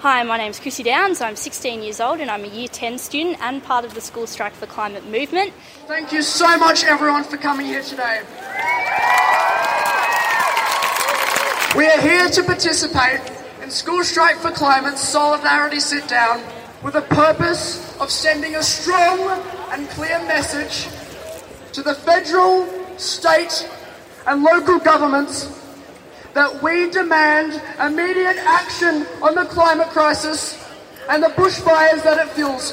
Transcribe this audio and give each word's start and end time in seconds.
Hi, 0.00 0.22
my 0.22 0.38
name's 0.38 0.58
Chrissy 0.58 0.82
Downs. 0.82 1.20
I'm 1.20 1.36
16 1.36 1.82
years 1.82 2.00
old 2.00 2.20
and 2.20 2.30
I'm 2.30 2.42
a 2.42 2.46
Year 2.46 2.68
10 2.68 2.96
student 2.96 3.36
and 3.42 3.62
part 3.62 3.84
of 3.84 3.92
the 3.92 4.00
School 4.00 4.26
Strike 4.26 4.54
for 4.54 4.64
Climate 4.64 5.04
movement. 5.04 5.52
Thank 5.86 6.10
you 6.10 6.22
so 6.22 6.56
much, 6.56 6.84
everyone, 6.84 7.22
for 7.22 7.36
coming 7.36 7.66
here 7.66 7.82
today. 7.82 8.22
We 11.76 11.86
are 11.86 12.00
here 12.00 12.30
to 12.30 12.42
participate 12.44 13.20
in 13.62 13.70
School 13.70 14.02
Strike 14.02 14.36
for 14.36 14.50
Climate's 14.52 15.06
Solidarity 15.06 15.80
Sit 15.80 16.08
Down 16.08 16.42
with 16.82 16.94
the 16.94 17.02
purpose 17.02 17.94
of 18.00 18.10
sending 18.10 18.54
a 18.54 18.62
strong 18.62 19.20
and 19.70 19.86
clear 19.90 20.18
message 20.20 20.88
to 21.74 21.82
the 21.82 21.92
federal, 21.94 22.66
state, 22.96 23.68
and 24.26 24.42
local 24.42 24.78
governments 24.78 25.60
that 26.34 26.62
we 26.62 26.90
demand 26.90 27.60
immediate 27.80 28.36
action 28.38 29.06
on 29.22 29.34
the 29.34 29.44
climate 29.44 29.88
crisis 29.88 30.64
and 31.08 31.22
the 31.22 31.28
bushfires 31.28 32.02
that 32.04 32.24
it 32.24 32.30
fuels. 32.32 32.72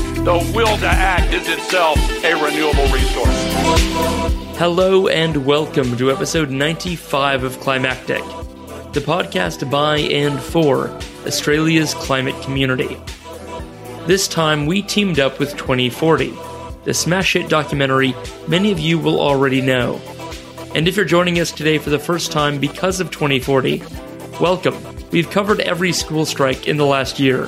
the 0.23 0.51
will 0.53 0.77
to 0.77 0.85
act 0.85 1.33
is 1.33 1.49
itself 1.49 1.97
a 2.23 2.35
renewable 2.35 2.85
resource. 2.93 3.27
Hello 4.55 5.07
and 5.07 5.47
welcome 5.47 5.97
to 5.97 6.11
episode 6.11 6.51
95 6.51 7.43
of 7.43 7.59
Climactic, 7.59 8.21
the 8.93 8.99
podcast 8.99 9.67
by 9.71 9.97
and 9.97 10.39
for 10.39 10.89
Australia's 11.25 11.95
climate 11.95 12.39
community. 12.43 13.01
This 14.05 14.27
time 14.27 14.67
we 14.67 14.83
teamed 14.83 15.19
up 15.19 15.39
with 15.39 15.57
2040, 15.57 16.31
the 16.83 16.93
smash 16.93 17.33
hit 17.33 17.49
documentary 17.49 18.13
many 18.47 18.71
of 18.71 18.77
you 18.77 18.99
will 18.99 19.19
already 19.19 19.59
know. 19.59 19.99
And 20.75 20.87
if 20.87 20.95
you're 20.95 21.03
joining 21.03 21.39
us 21.39 21.51
today 21.51 21.79
for 21.79 21.89
the 21.89 21.97
first 21.97 22.31
time 22.31 22.59
because 22.59 22.99
of 22.99 23.09
2040, 23.09 23.81
welcome. 24.39 24.77
We've 25.09 25.31
covered 25.31 25.61
every 25.61 25.93
school 25.93 26.27
strike 26.27 26.67
in 26.67 26.77
the 26.77 26.85
last 26.85 27.19
year, 27.19 27.47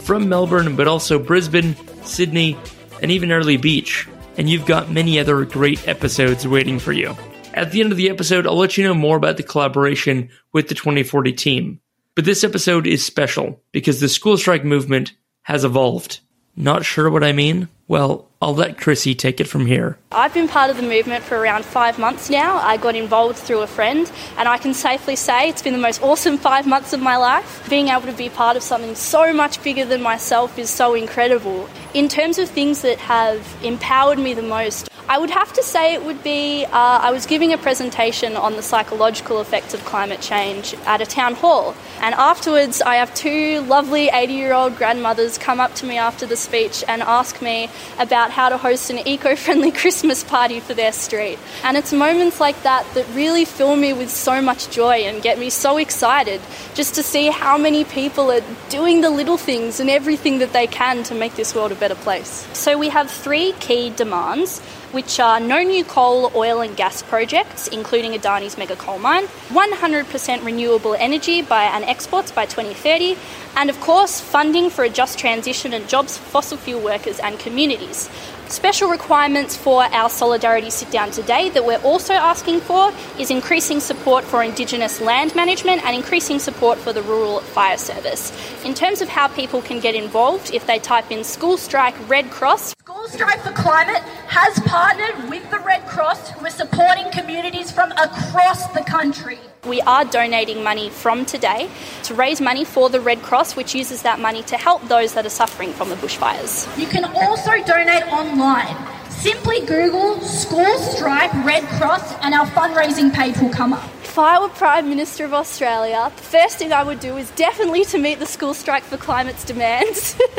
from 0.00 0.28
Melbourne, 0.28 0.76
but 0.76 0.86
also 0.86 1.18
Brisbane, 1.18 1.74
Sydney, 2.04 2.56
and 3.02 3.10
even 3.10 3.30
Airlie 3.30 3.56
Beach. 3.56 4.08
And 4.36 4.48
you've 4.48 4.66
got 4.66 4.90
many 4.90 5.18
other 5.18 5.44
great 5.44 5.86
episodes 5.86 6.46
waiting 6.46 6.78
for 6.78 6.92
you. 6.92 7.16
At 7.52 7.72
the 7.72 7.80
end 7.80 7.90
of 7.90 7.98
the 7.98 8.10
episode, 8.10 8.46
I'll 8.46 8.56
let 8.56 8.78
you 8.78 8.84
know 8.84 8.94
more 8.94 9.16
about 9.16 9.36
the 9.36 9.42
collaboration 9.42 10.30
with 10.52 10.68
the 10.68 10.74
2040 10.74 11.32
team. 11.32 11.80
But 12.14 12.24
this 12.24 12.44
episode 12.44 12.86
is 12.86 13.04
special 13.04 13.60
because 13.72 14.00
the 14.00 14.08
school 14.08 14.36
strike 14.36 14.64
movement 14.64 15.12
has 15.42 15.64
evolved. 15.64 16.20
Not 16.56 16.84
sure 16.84 17.10
what 17.10 17.24
I 17.24 17.32
mean? 17.32 17.68
Well, 17.88 18.29
I'll 18.42 18.54
let 18.54 18.78
Chrissy 18.78 19.14
take 19.14 19.38
it 19.38 19.44
from 19.44 19.66
here. 19.66 19.98
I've 20.12 20.32
been 20.32 20.48
part 20.48 20.70
of 20.70 20.78
the 20.78 20.82
movement 20.82 21.22
for 21.22 21.36
around 21.36 21.62
five 21.62 21.98
months 21.98 22.30
now. 22.30 22.56
I 22.56 22.78
got 22.78 22.96
involved 22.96 23.36
through 23.36 23.60
a 23.60 23.66
friend, 23.66 24.10
and 24.38 24.48
I 24.48 24.56
can 24.56 24.72
safely 24.72 25.14
say 25.14 25.50
it's 25.50 25.60
been 25.60 25.74
the 25.74 25.78
most 25.78 26.02
awesome 26.02 26.38
five 26.38 26.66
months 26.66 26.94
of 26.94 27.00
my 27.02 27.18
life. 27.18 27.68
Being 27.68 27.88
able 27.88 28.06
to 28.06 28.14
be 28.14 28.30
part 28.30 28.56
of 28.56 28.62
something 28.62 28.94
so 28.94 29.34
much 29.34 29.62
bigger 29.62 29.84
than 29.84 30.00
myself 30.00 30.58
is 30.58 30.70
so 30.70 30.94
incredible. 30.94 31.68
In 31.92 32.08
terms 32.08 32.38
of 32.38 32.48
things 32.48 32.80
that 32.80 32.96
have 32.96 33.46
empowered 33.62 34.18
me 34.18 34.32
the 34.32 34.40
most, 34.40 34.90
I 35.10 35.18
would 35.18 35.30
have 35.30 35.52
to 35.54 35.62
say 35.64 35.92
it 35.92 36.04
would 36.04 36.22
be 36.22 36.64
uh, 36.66 36.70
I 36.72 37.10
was 37.10 37.26
giving 37.26 37.52
a 37.52 37.58
presentation 37.58 38.36
on 38.36 38.54
the 38.54 38.62
psychological 38.62 39.40
effects 39.40 39.74
of 39.74 39.84
climate 39.84 40.20
change 40.20 40.72
at 40.86 41.00
a 41.00 41.04
town 41.04 41.34
hall. 41.34 41.74
And 42.00 42.14
afterwards, 42.14 42.80
I 42.80 42.94
have 42.94 43.12
two 43.16 43.60
lovely 43.62 44.08
80 44.08 44.32
year 44.32 44.52
old 44.52 44.76
grandmothers 44.76 45.36
come 45.36 45.58
up 45.58 45.74
to 45.74 45.86
me 45.86 45.98
after 45.98 46.26
the 46.26 46.36
speech 46.36 46.84
and 46.86 47.02
ask 47.02 47.42
me 47.42 47.68
about 47.98 48.29
how 48.30 48.48
to 48.48 48.56
host 48.56 48.90
an 48.90 49.06
eco 49.06 49.36
friendly 49.36 49.70
Christmas 49.82 50.24
party 50.24 50.60
for 50.60 50.74
their 50.74 50.92
street. 50.92 51.38
And 51.64 51.76
it's 51.76 51.92
moments 51.92 52.40
like 52.40 52.62
that 52.62 52.86
that 52.94 53.06
really 53.14 53.44
fill 53.44 53.76
me 53.76 53.92
with 53.92 54.10
so 54.10 54.40
much 54.40 54.70
joy 54.70 55.02
and 55.04 55.22
get 55.22 55.38
me 55.38 55.50
so 55.50 55.76
excited 55.76 56.40
just 56.74 56.94
to 56.94 57.02
see 57.02 57.28
how 57.28 57.58
many 57.58 57.84
people 57.84 58.30
are 58.30 58.42
doing 58.68 59.00
the 59.00 59.10
little 59.10 59.36
things 59.36 59.80
and 59.80 59.90
everything 59.90 60.38
that 60.38 60.52
they 60.52 60.66
can 60.66 61.02
to 61.04 61.14
make 61.14 61.34
this 61.34 61.54
world 61.54 61.72
a 61.72 61.74
better 61.74 61.94
place. 61.94 62.46
So 62.52 62.78
we 62.78 62.88
have 62.88 63.10
three 63.10 63.52
key 63.60 63.90
demands 63.90 64.60
which 64.92 65.20
are 65.20 65.38
no 65.38 65.62
new 65.62 65.84
coal, 65.84 66.32
oil, 66.34 66.60
and 66.60 66.76
gas 66.76 67.02
projects, 67.02 67.68
including 67.68 68.12
Adani's 68.12 68.58
mega 68.58 68.76
coal 68.76 68.98
mine, 68.98 69.24
100% 69.48 70.44
renewable 70.44 70.94
energy 70.94 71.42
by 71.42 71.64
and 71.64 71.84
exports 71.84 72.32
by 72.32 72.46
2030, 72.46 73.16
and 73.56 73.70
of 73.70 73.80
course, 73.80 74.20
funding 74.20 74.70
for 74.70 74.84
a 74.84 74.88
just 74.88 75.18
transition 75.18 75.72
and 75.72 75.88
jobs 75.88 76.16
for 76.18 76.24
fossil 76.24 76.56
fuel 76.56 76.80
workers 76.82 77.18
and 77.20 77.38
communities. 77.38 78.08
Special 78.50 78.90
requirements 78.90 79.56
for 79.56 79.84
our 79.84 80.10
Solidarity 80.10 80.70
Sit 80.70 80.90
Down 80.90 81.12
today 81.12 81.50
that 81.50 81.64
we're 81.64 81.80
also 81.82 82.14
asking 82.14 82.60
for 82.60 82.92
is 83.16 83.30
increasing 83.30 83.78
support 83.78 84.24
for 84.24 84.42
Indigenous 84.42 85.00
land 85.00 85.36
management 85.36 85.84
and 85.84 85.94
increasing 85.94 86.40
support 86.40 86.76
for 86.76 86.92
the 86.92 87.02
Rural 87.02 87.38
Fire 87.40 87.78
Service. 87.78 88.32
In 88.64 88.74
terms 88.74 89.02
of 89.02 89.08
how 89.08 89.28
people 89.28 89.62
can 89.62 89.78
get 89.78 89.94
involved, 89.94 90.52
if 90.52 90.66
they 90.66 90.80
type 90.80 91.12
in 91.12 91.22
School 91.22 91.56
Strike 91.58 91.94
Red 92.08 92.28
Cross, 92.32 92.74
School 92.90 93.06
Strike 93.06 93.40
for 93.42 93.52
Climate 93.52 94.02
has 94.26 94.58
partnered 94.60 95.30
with 95.30 95.48
the 95.52 95.60
Red 95.60 95.86
Cross 95.86 96.30
who 96.30 96.44
are 96.44 96.50
supporting 96.50 97.08
communities 97.12 97.70
from 97.70 97.92
across 97.92 98.66
the 98.72 98.80
country. 98.80 99.38
We 99.64 99.80
are 99.82 100.04
donating 100.04 100.64
money 100.64 100.90
from 100.90 101.24
today 101.24 101.70
to 102.04 102.14
raise 102.14 102.40
money 102.40 102.64
for 102.64 102.90
the 102.90 103.00
Red 103.00 103.22
Cross, 103.22 103.54
which 103.54 103.76
uses 103.76 104.02
that 104.02 104.18
money 104.18 104.42
to 104.42 104.56
help 104.56 104.82
those 104.88 105.14
that 105.14 105.24
are 105.24 105.30
suffering 105.30 105.72
from 105.72 105.88
the 105.88 105.94
bushfires. 105.96 106.66
You 106.76 106.88
can 106.88 107.04
also 107.04 107.62
donate 107.62 108.08
online. 108.08 108.99
Simply 109.20 109.60
Google 109.66 110.18
School 110.22 110.78
Strike 110.78 111.34
Red 111.44 111.62
Cross 111.78 112.14
and 112.22 112.32
our 112.32 112.46
fundraising 112.46 113.12
page 113.12 113.36
will 113.36 113.50
come 113.50 113.74
up. 113.74 113.84
If 114.02 114.18
I 114.18 114.40
were 114.40 114.48
Prime 114.48 114.88
Minister 114.88 115.24
of 115.24 115.34
Australia, 115.34 116.10
the 116.16 116.22
first 116.22 116.58
thing 116.58 116.72
I 116.72 116.82
would 116.82 116.98
do 116.98 117.16
is 117.16 117.30
definitely 117.32 117.84
to 117.84 117.98
meet 117.98 118.18
the 118.18 118.26
school 118.26 118.54
strike 118.54 118.82
for 118.82 118.96
climate's 118.96 119.44
demands. 119.44 120.16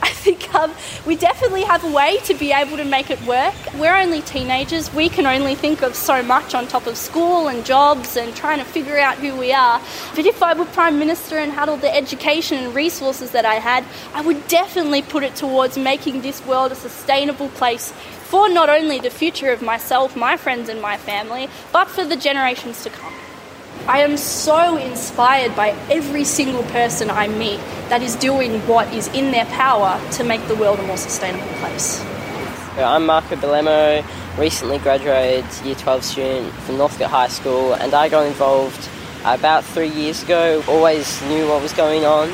I 0.00 0.08
think 0.08 0.54
um, 0.54 0.72
we 1.04 1.16
definitely 1.16 1.62
have 1.64 1.84
a 1.84 1.92
way 1.92 2.18
to 2.24 2.32
be 2.32 2.52
able 2.52 2.78
to 2.78 2.84
make 2.84 3.10
it 3.10 3.20
work. 3.26 3.52
We're 3.74 3.94
only 3.94 4.22
teenagers, 4.22 4.94
we 4.94 5.10
can 5.10 5.26
only 5.26 5.54
think 5.54 5.82
of 5.82 5.94
so 5.94 6.22
much 6.22 6.54
on 6.54 6.66
top 6.68 6.86
of 6.86 6.96
school 6.96 7.48
and 7.48 7.66
jobs 7.66 8.16
and 8.16 8.34
trying 8.34 8.60
to 8.60 8.64
figure 8.64 8.98
out 8.98 9.18
who 9.18 9.36
we 9.36 9.52
are. 9.52 9.78
But 10.14 10.24
if 10.24 10.42
I 10.42 10.54
were 10.54 10.64
Prime 10.64 10.98
Minister 10.98 11.36
and 11.36 11.52
had 11.52 11.68
all 11.68 11.76
the 11.76 11.94
education 11.94 12.64
and 12.64 12.74
resources 12.74 13.32
that 13.32 13.44
I 13.44 13.56
had, 13.56 13.84
I 14.14 14.22
would 14.22 14.48
definitely 14.48 15.02
put 15.02 15.22
it 15.22 15.36
towards 15.36 15.76
making 15.76 16.22
this 16.22 16.42
world 16.46 16.72
a 16.72 16.76
sustainable 16.76 17.50
place 17.50 17.92
for 18.32 18.48
not 18.48 18.70
only 18.70 18.98
the 18.98 19.10
future 19.10 19.50
of 19.50 19.60
myself, 19.60 20.16
my 20.16 20.38
friends, 20.38 20.70
and 20.70 20.80
my 20.80 20.96
family, 20.96 21.50
but 21.70 21.86
for 21.86 22.02
the 22.02 22.16
generations 22.16 22.82
to 22.82 22.88
come. 22.88 23.12
I 23.86 23.98
am 24.00 24.16
so 24.16 24.78
inspired 24.78 25.54
by 25.54 25.76
every 25.90 26.24
single 26.24 26.62
person 26.62 27.10
I 27.10 27.28
meet 27.28 27.60
that 27.90 28.02
is 28.02 28.16
doing 28.16 28.60
what 28.60 28.90
is 28.94 29.08
in 29.08 29.32
their 29.32 29.44
power 29.44 30.00
to 30.12 30.24
make 30.24 30.48
the 30.48 30.54
world 30.56 30.78
a 30.78 30.82
more 30.84 30.96
sustainable 30.96 31.52
place. 31.60 32.02
I'm 32.78 33.04
Marco 33.04 33.36
Bellemo, 33.36 34.02
recently 34.38 34.78
graduated 34.78 35.44
Year 35.62 35.74
12 35.74 36.02
student 36.02 36.54
from 36.62 36.78
Northcote 36.78 37.10
High 37.10 37.28
School, 37.28 37.74
and 37.74 37.92
I 37.92 38.08
got 38.08 38.24
involved 38.24 38.88
about 39.26 39.62
three 39.62 39.90
years 39.90 40.22
ago. 40.22 40.64
Always 40.68 41.20
knew 41.24 41.48
what 41.48 41.60
was 41.60 41.74
going 41.74 42.06
on, 42.06 42.30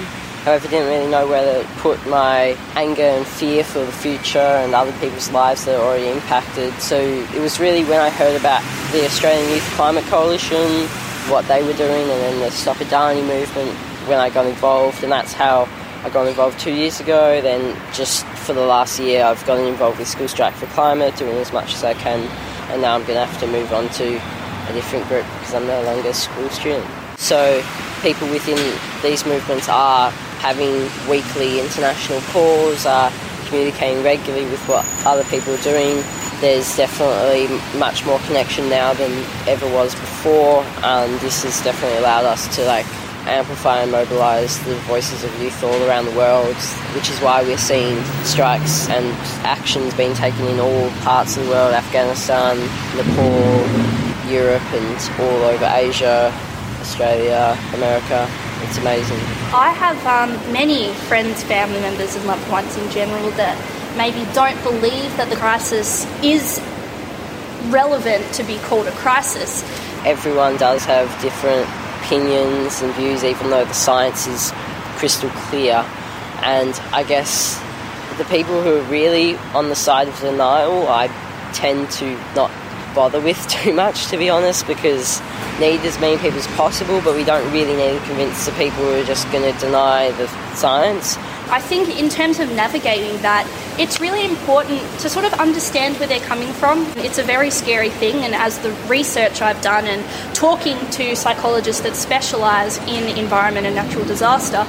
However, 0.48 0.66
didn't 0.66 0.88
really 0.88 1.10
know 1.10 1.28
where 1.28 1.44
to 1.44 1.68
put 1.80 1.98
my 2.06 2.56
anger 2.74 3.02
and 3.02 3.26
fear 3.26 3.62
for 3.62 3.80
the 3.80 3.92
future 3.92 4.38
and 4.38 4.74
other 4.74 4.92
people's 4.92 5.30
lives 5.30 5.66
that 5.66 5.78
are 5.78 5.84
already 5.84 6.08
impacted. 6.08 6.72
So 6.80 6.96
it 6.96 7.38
was 7.38 7.60
really 7.60 7.84
when 7.84 8.00
I 8.00 8.08
heard 8.08 8.34
about 8.34 8.62
the 8.90 9.04
Australian 9.04 9.46
Youth 9.50 9.68
Climate 9.76 10.04
Coalition, 10.04 10.88
what 11.28 11.46
they 11.48 11.62
were 11.62 11.74
doing, 11.74 12.00
and 12.00 12.20
then 12.22 12.40
the 12.40 12.50
Stop 12.50 12.78
Adani 12.78 13.20
movement 13.26 13.76
when 14.08 14.18
I 14.18 14.30
got 14.30 14.46
involved, 14.46 15.02
and 15.02 15.12
that's 15.12 15.34
how 15.34 15.68
I 16.02 16.08
got 16.08 16.26
involved 16.26 16.58
two 16.58 16.72
years 16.72 16.98
ago. 16.98 17.42
Then 17.42 17.76
just 17.92 18.24
for 18.24 18.54
the 18.54 18.64
last 18.64 18.98
year, 18.98 19.24
I've 19.24 19.44
gotten 19.44 19.66
involved 19.66 19.98
with 19.98 20.08
School 20.08 20.28
Strike 20.28 20.54
for 20.54 20.64
Climate, 20.68 21.14
doing 21.16 21.36
as 21.36 21.52
much 21.52 21.74
as 21.74 21.84
I 21.84 21.92
can, 21.92 22.20
and 22.72 22.80
now 22.80 22.94
I'm 22.94 23.02
going 23.02 23.20
to 23.20 23.26
have 23.26 23.38
to 23.40 23.46
move 23.48 23.70
on 23.74 23.90
to 24.00 24.16
a 24.16 24.72
different 24.72 25.06
group 25.08 25.26
because 25.40 25.52
I'm 25.52 25.66
no 25.66 25.82
longer 25.82 26.08
a 26.08 26.14
school 26.14 26.48
student. 26.48 26.86
So 27.18 27.62
people 28.00 28.30
within 28.30 28.56
these 29.02 29.26
movements 29.26 29.68
are 29.68 30.10
having 30.38 30.88
weekly 31.08 31.60
international 31.60 32.20
calls, 32.32 32.86
are 32.86 33.12
communicating 33.46 34.02
regularly 34.02 34.44
with 34.50 34.62
what 34.68 34.84
other 35.04 35.24
people 35.24 35.54
are 35.54 35.62
doing. 35.62 36.02
There's 36.40 36.76
definitely 36.76 37.48
much 37.78 38.06
more 38.06 38.18
connection 38.20 38.68
now 38.68 38.94
than 38.94 39.10
ever 39.48 39.66
was 39.72 39.94
before, 39.94 40.62
and 40.82 41.18
this 41.20 41.42
has 41.42 41.62
definitely 41.64 41.98
allowed 41.98 42.24
us 42.24 42.54
to 42.56 42.64
like 42.64 42.86
amplify 43.26 43.82
and 43.82 43.92
mobilise 43.92 44.58
the 44.64 44.74
voices 44.86 45.24
of 45.24 45.42
youth 45.42 45.62
all 45.62 45.82
around 45.88 46.06
the 46.06 46.16
world, 46.16 46.56
which 46.94 47.10
is 47.10 47.18
why 47.20 47.42
we're 47.42 47.58
seeing 47.58 48.02
strikes 48.24 48.88
and 48.88 49.06
actions 49.44 49.92
being 49.94 50.14
taken 50.14 50.46
in 50.46 50.58
all 50.60 50.90
parts 51.02 51.36
of 51.36 51.44
the 51.44 51.50
world 51.50 51.74
Afghanistan, 51.74 52.56
Nepal, 52.96 54.30
Europe, 54.30 54.62
and 54.72 55.20
all 55.20 55.42
over 55.44 55.70
Asia, 55.74 56.32
Australia, 56.80 57.56
America. 57.74 58.28
It's 58.68 58.76
amazing. 58.76 59.16
I 59.54 59.70
have 59.70 59.96
um, 60.06 60.52
many 60.52 60.92
friends, 61.08 61.42
family 61.42 61.80
members, 61.80 62.14
and 62.16 62.26
loved 62.26 62.46
ones 62.50 62.76
in 62.76 62.90
general 62.90 63.30
that 63.30 63.56
maybe 63.96 64.30
don't 64.34 64.62
believe 64.62 65.16
that 65.16 65.30
the 65.30 65.36
crisis 65.36 66.04
is 66.22 66.60
relevant 67.72 68.30
to 68.34 68.44
be 68.44 68.58
called 68.58 68.86
a 68.86 68.92
crisis. 68.92 69.62
Everyone 70.04 70.58
does 70.58 70.84
have 70.84 71.08
different 71.22 71.66
opinions 72.02 72.82
and 72.82 72.92
views, 72.94 73.24
even 73.24 73.48
though 73.48 73.64
the 73.64 73.72
science 73.72 74.26
is 74.26 74.52
crystal 74.98 75.30
clear. 75.48 75.76
And 76.42 76.74
I 76.92 77.04
guess 77.04 77.58
the 78.18 78.24
people 78.24 78.62
who 78.62 78.80
are 78.80 78.90
really 78.90 79.36
on 79.54 79.70
the 79.70 79.76
side 79.76 80.08
of 80.08 80.20
denial, 80.20 80.88
I 80.88 81.06
tend 81.54 81.90
to 81.92 82.20
not 82.34 82.50
bother 82.94 83.20
with 83.20 83.48
too 83.62 83.72
much, 83.72 84.08
to 84.08 84.18
be 84.18 84.28
honest, 84.28 84.66
because 84.66 85.20
need 85.58 85.80
as 85.80 85.98
many 86.00 86.16
people 86.16 86.38
as 86.38 86.46
possible, 86.48 87.00
but 87.02 87.14
we 87.14 87.24
don't 87.24 87.50
really 87.52 87.76
need 87.76 87.98
to 87.98 88.06
convince 88.06 88.46
the 88.46 88.52
people 88.52 88.82
who 88.84 89.00
are 89.00 89.04
just 89.04 89.30
going 89.32 89.52
to 89.52 89.58
deny 89.60 90.10
the 90.12 90.28
science. 90.54 91.16
I 91.50 91.60
think, 91.60 91.88
in 91.98 92.10
terms 92.10 92.40
of 92.40 92.52
navigating 92.52 93.22
that, 93.22 93.48
it's 93.78 94.00
really 94.00 94.24
important 94.24 94.80
to 95.00 95.08
sort 95.08 95.24
of 95.24 95.32
understand 95.34 95.96
where 95.96 96.06
they're 96.06 96.20
coming 96.20 96.52
from. 96.52 96.84
It's 96.98 97.18
a 97.18 97.22
very 97.22 97.50
scary 97.50 97.88
thing, 97.88 98.16
and 98.16 98.34
as 98.34 98.58
the 98.58 98.72
research 98.86 99.40
I've 99.40 99.60
done 99.62 99.86
and 99.86 100.04
talking 100.34 100.78
to 100.90 101.16
psychologists 101.16 101.82
that 101.82 101.96
specialise 101.96 102.78
in 102.86 103.16
environment 103.16 103.66
and 103.66 103.74
natural 103.74 104.04
disaster, 104.04 104.66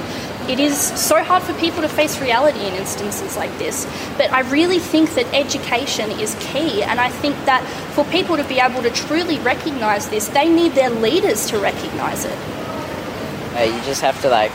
it 0.50 0.60
is 0.60 0.76
so 0.78 1.22
hard 1.22 1.42
for 1.42 1.54
people 1.54 1.82
to 1.82 1.88
face 1.88 2.20
reality 2.20 2.60
in 2.66 2.74
instances 2.74 3.36
like 3.36 3.56
this. 3.58 3.86
But 4.16 4.32
I 4.32 4.40
really 4.50 4.78
think 4.78 5.14
that 5.14 5.26
education 5.34 6.10
is 6.10 6.36
key, 6.40 6.82
and 6.82 7.00
I 7.00 7.08
think 7.08 7.36
that 7.46 7.64
for 7.94 8.04
people 8.06 8.36
to 8.36 8.44
be 8.44 8.58
able 8.58 8.82
to 8.82 8.90
truly 8.90 9.38
recognise 9.38 10.08
this, 10.08 10.28
they 10.28 10.48
need 10.48 10.72
their 10.72 10.90
leaders 10.90 11.46
to 11.50 11.58
recognise 11.58 12.24
it. 12.24 12.38
You 13.60 13.80
just 13.82 14.00
have 14.00 14.20
to 14.22 14.28
like 14.28 14.50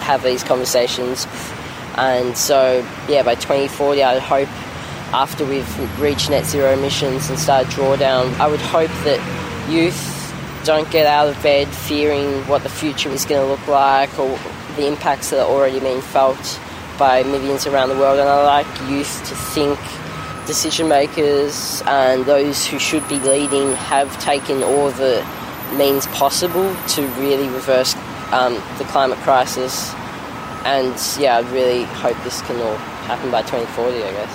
have 0.00 0.22
these 0.22 0.42
conversations 0.42 1.26
and 1.96 2.36
so, 2.36 2.86
yeah, 3.08 3.22
by 3.22 3.36
2040, 3.36 4.02
I 4.02 4.18
hope 4.18 4.48
after 5.14 5.46
we've 5.46 6.00
reached 6.00 6.28
net 6.28 6.44
zero 6.44 6.72
emissions 6.72 7.30
and 7.30 7.38
started 7.38 7.70
drawdown, 7.72 8.38
I 8.38 8.48
would 8.48 8.60
hope 8.60 8.90
that 9.04 9.70
youth 9.70 10.12
don't 10.64 10.90
get 10.90 11.06
out 11.06 11.28
of 11.28 11.42
bed 11.42 11.68
fearing 11.68 12.46
what 12.48 12.62
the 12.62 12.68
future 12.68 13.08
is 13.08 13.24
going 13.24 13.40
to 13.40 13.46
look 13.46 13.66
like 13.66 14.18
or 14.18 14.38
the 14.76 14.86
impacts 14.86 15.30
that 15.30 15.40
are 15.40 15.48
already 15.48 15.80
being 15.80 16.00
felt 16.00 16.60
by 16.98 17.22
millions 17.24 17.66
around 17.66 17.88
the 17.88 17.96
world. 17.96 18.18
And 18.18 18.28
I 18.28 18.44
like 18.44 18.90
youth 18.90 19.28
to 19.28 19.34
think 19.34 19.78
decision 20.46 20.88
makers 20.88 21.82
and 21.86 22.24
those 22.24 22.64
who 22.66 22.78
should 22.78 23.06
be 23.08 23.18
leading 23.18 23.72
have 23.74 24.16
taken 24.22 24.62
all 24.62 24.90
the 24.90 25.26
means 25.76 26.06
possible 26.08 26.74
to 26.88 27.02
really 27.18 27.48
reverse 27.48 27.96
um, 28.32 28.54
the 28.78 28.84
climate 28.84 29.18
crisis 29.18 29.92
and 30.66 30.98
yeah, 31.20 31.36
I 31.36 31.52
really 31.52 31.84
hope 31.84 32.16
this 32.24 32.42
can 32.42 32.60
all 32.60 32.76
happen 33.06 33.30
by 33.30 33.42
2040, 33.42 34.02
I 34.02 34.10
guess. 34.10 34.32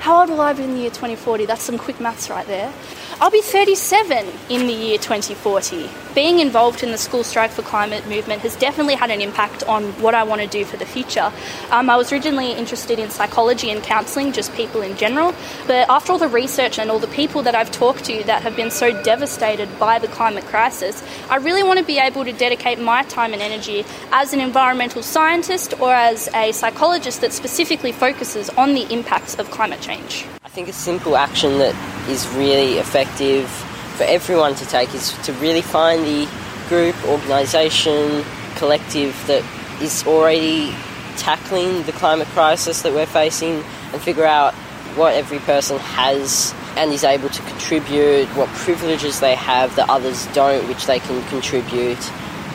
How 0.00 0.20
old 0.20 0.30
will 0.30 0.40
I 0.40 0.52
be 0.52 0.64
in 0.64 0.72
the 0.72 0.80
year 0.80 0.90
2040? 0.90 1.46
That's 1.46 1.62
some 1.62 1.78
quick 1.78 2.00
maths 2.00 2.28
right 2.28 2.46
there. 2.48 2.72
I'll 3.22 3.30
be 3.30 3.40
37 3.40 4.26
in 4.50 4.66
the 4.66 4.72
year 4.72 4.98
2040. 4.98 5.88
Being 6.12 6.40
involved 6.40 6.82
in 6.82 6.90
the 6.90 6.98
School 6.98 7.22
Strike 7.22 7.52
for 7.52 7.62
Climate 7.62 8.04
movement 8.08 8.42
has 8.42 8.56
definitely 8.56 8.96
had 8.96 9.12
an 9.12 9.20
impact 9.20 9.62
on 9.62 9.92
what 10.02 10.16
I 10.16 10.24
want 10.24 10.40
to 10.40 10.48
do 10.48 10.64
for 10.64 10.76
the 10.76 10.84
future. 10.84 11.32
Um, 11.70 11.88
I 11.88 11.96
was 11.96 12.10
originally 12.10 12.50
interested 12.50 12.98
in 12.98 13.10
psychology 13.10 13.70
and 13.70 13.80
counselling, 13.80 14.32
just 14.32 14.52
people 14.54 14.82
in 14.82 14.96
general, 14.96 15.36
but 15.68 15.88
after 15.88 16.10
all 16.10 16.18
the 16.18 16.26
research 16.26 16.80
and 16.80 16.90
all 16.90 16.98
the 16.98 17.06
people 17.06 17.44
that 17.44 17.54
I've 17.54 17.70
talked 17.70 18.04
to 18.06 18.24
that 18.24 18.42
have 18.42 18.56
been 18.56 18.72
so 18.72 18.90
devastated 19.04 19.68
by 19.78 20.00
the 20.00 20.08
climate 20.08 20.46
crisis, 20.46 21.00
I 21.30 21.36
really 21.36 21.62
want 21.62 21.78
to 21.78 21.84
be 21.84 22.00
able 22.00 22.24
to 22.24 22.32
dedicate 22.32 22.80
my 22.80 23.04
time 23.04 23.34
and 23.34 23.40
energy 23.40 23.84
as 24.10 24.32
an 24.32 24.40
environmental 24.40 25.00
scientist 25.00 25.80
or 25.80 25.94
as 25.94 26.28
a 26.34 26.50
psychologist 26.50 27.20
that 27.20 27.32
specifically 27.32 27.92
focuses 27.92 28.50
on 28.50 28.74
the 28.74 28.92
impacts 28.92 29.38
of 29.38 29.48
climate 29.52 29.80
change. 29.80 30.26
I 30.52 30.54
think 30.54 30.68
a 30.68 30.74
simple 30.74 31.16
action 31.16 31.60
that 31.60 31.74
is 32.10 32.28
really 32.34 32.74
effective 32.74 33.48
for 33.96 34.04
everyone 34.04 34.54
to 34.56 34.66
take 34.66 34.94
is 34.94 35.16
to 35.22 35.32
really 35.40 35.62
find 35.62 36.04
the 36.04 36.28
group, 36.68 36.94
organisation, 37.06 38.22
collective 38.56 39.16
that 39.28 39.42
is 39.80 40.06
already 40.06 40.74
tackling 41.16 41.84
the 41.84 41.92
climate 41.92 42.28
crisis 42.28 42.82
that 42.82 42.92
we're 42.92 43.06
facing 43.06 43.64
and 43.94 44.02
figure 44.02 44.26
out 44.26 44.52
what 44.94 45.14
every 45.14 45.38
person 45.38 45.78
has 45.78 46.54
and 46.76 46.92
is 46.92 47.02
able 47.02 47.30
to 47.30 47.40
contribute, 47.44 48.26
what 48.36 48.50
privileges 48.50 49.20
they 49.20 49.34
have 49.34 49.74
that 49.76 49.88
others 49.88 50.26
don't, 50.34 50.68
which 50.68 50.84
they 50.84 50.98
can 50.98 51.26
contribute. 51.28 52.12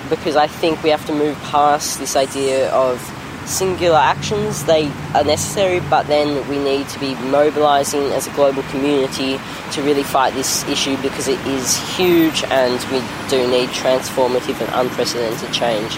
Because 0.08 0.36
I 0.36 0.46
think 0.46 0.84
we 0.84 0.92
have 0.92 1.08
to 1.08 1.16
move 1.16 1.36
past 1.46 1.98
this 1.98 2.16
idea 2.16 2.70
of 2.70 3.02
singular 3.48 3.98
actions. 3.98 4.66
They 4.66 4.88
are 5.14 5.24
necessary, 5.24 5.80
but 5.90 6.08
then 6.08 6.48
we 6.50 6.58
need 6.58 6.88
to 6.90 7.00
be 7.00 7.16
mobilising 7.16 8.04
as 8.12 8.28
a 8.28 8.32
global 8.32 8.64
community 8.64 9.40
to 9.72 9.82
really 9.82 10.04
fight 10.04 10.34
this 10.34 10.68
issue 10.68 10.98
because 11.02 11.28
it 11.28 11.40
is 11.48 11.78
huge 11.96 12.44
and 12.46 12.80
we 12.92 13.00
do 13.30 13.50
need 13.50 13.70
transformative 13.70 14.60
and 14.62 14.70
unprecedented 14.74 15.54
change. 15.54 15.98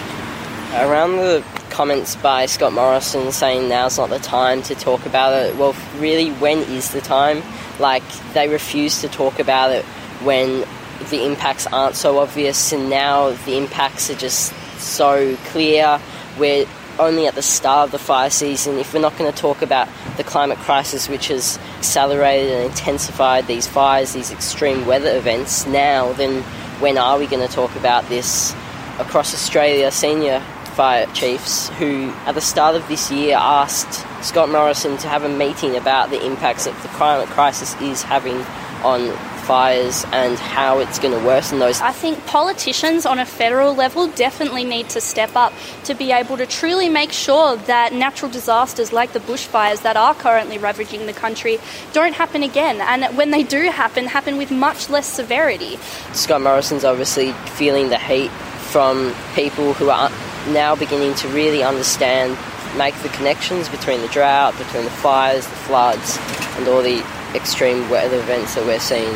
Around 0.74 1.16
the 1.16 1.44
comments 1.70 2.16
by 2.16 2.46
Scott 2.46 2.72
Morrison 2.72 3.32
saying 3.32 3.68
now's 3.68 3.98
not 3.98 4.10
the 4.10 4.18
time 4.18 4.62
to 4.62 4.74
talk 4.74 5.06
about 5.06 5.32
it, 5.32 5.56
well, 5.56 5.74
really, 5.98 6.30
when 6.32 6.58
is 6.58 6.90
the 6.92 7.00
time? 7.00 7.42
Like, 7.78 8.02
they 8.34 8.48
refuse 8.48 9.00
to 9.00 9.08
talk 9.08 9.38
about 9.38 9.72
it 9.72 9.84
when 10.22 10.64
the 11.08 11.24
impacts 11.24 11.66
aren't 11.66 11.96
so 11.96 12.18
obvious, 12.18 12.72
and 12.72 12.90
now 12.90 13.30
the 13.30 13.56
impacts 13.56 14.10
are 14.10 14.14
just 14.14 14.52
so 14.78 15.36
clear. 15.46 15.98
We're 16.38 16.66
only 17.00 17.26
at 17.26 17.34
the 17.34 17.42
start 17.42 17.86
of 17.86 17.92
the 17.92 17.98
fire 17.98 18.30
season. 18.30 18.78
If 18.78 18.92
we're 18.94 19.00
not 19.00 19.16
going 19.16 19.32
to 19.32 19.36
talk 19.36 19.62
about 19.62 19.88
the 20.16 20.24
climate 20.24 20.58
crisis, 20.58 21.08
which 21.08 21.28
has 21.28 21.58
accelerated 21.78 22.52
and 22.52 22.64
intensified 22.66 23.46
these 23.46 23.66
fires, 23.66 24.12
these 24.12 24.30
extreme 24.30 24.86
weather 24.86 25.16
events 25.16 25.66
now, 25.66 26.12
then 26.12 26.42
when 26.80 26.98
are 26.98 27.18
we 27.18 27.26
going 27.26 27.46
to 27.46 27.52
talk 27.52 27.74
about 27.76 28.06
this 28.08 28.52
across 28.98 29.34
Australia? 29.34 29.90
Senior 29.90 30.40
fire 30.70 31.06
chiefs 31.14 31.68
who, 31.70 32.10
at 32.26 32.34
the 32.34 32.40
start 32.40 32.76
of 32.76 32.86
this 32.88 33.10
year, 33.10 33.36
asked 33.36 34.06
Scott 34.24 34.48
Morrison 34.48 34.96
to 34.98 35.08
have 35.08 35.24
a 35.24 35.28
meeting 35.28 35.76
about 35.76 36.10
the 36.10 36.24
impacts 36.24 36.66
that 36.66 36.82
the 36.82 36.88
climate 36.88 37.28
crisis 37.28 37.74
is 37.80 38.02
having 38.02 38.36
on 38.84 39.08
fires 39.50 40.06
and 40.12 40.38
how 40.38 40.78
it's 40.78 41.00
going 41.00 41.12
to 41.12 41.26
worsen 41.26 41.58
those. 41.58 41.80
I 41.80 41.90
think 41.90 42.24
politicians 42.24 43.04
on 43.04 43.18
a 43.18 43.26
federal 43.26 43.74
level 43.74 44.06
definitely 44.06 44.62
need 44.62 44.88
to 44.90 45.00
step 45.00 45.34
up 45.34 45.52
to 45.86 45.94
be 45.94 46.12
able 46.12 46.36
to 46.36 46.46
truly 46.46 46.88
make 46.88 47.10
sure 47.10 47.56
that 47.56 47.92
natural 47.92 48.30
disasters 48.30 48.92
like 48.92 49.12
the 49.12 49.18
bushfires 49.18 49.82
that 49.82 49.96
are 49.96 50.14
currently 50.14 50.56
ravaging 50.56 51.06
the 51.06 51.12
country 51.12 51.58
don't 51.92 52.14
happen 52.14 52.44
again. 52.44 52.80
And 52.80 53.16
when 53.16 53.32
they 53.32 53.42
do 53.42 53.62
happen, 53.70 54.06
happen 54.06 54.36
with 54.36 54.52
much 54.52 54.88
less 54.88 55.08
severity. 55.08 55.78
Scott 56.12 56.42
Morrison's 56.42 56.84
obviously 56.84 57.32
feeling 57.58 57.88
the 57.88 57.98
heat 57.98 58.30
from 58.70 59.12
people 59.34 59.72
who 59.72 59.90
are 59.90 60.10
now 60.50 60.76
beginning 60.76 61.14
to 61.14 61.28
really 61.30 61.64
understand, 61.64 62.38
make 62.78 62.94
the 63.02 63.08
connections 63.08 63.68
between 63.68 64.00
the 64.00 64.08
drought, 64.14 64.56
between 64.58 64.84
the 64.84 64.90
fires, 64.90 65.44
the 65.44 65.56
floods, 65.56 66.18
and 66.56 66.68
all 66.68 66.82
the 66.82 67.04
extreme 67.34 67.90
weather 67.90 68.20
events 68.20 68.54
that 68.54 68.64
we're 68.64 68.78
seeing. 68.78 69.12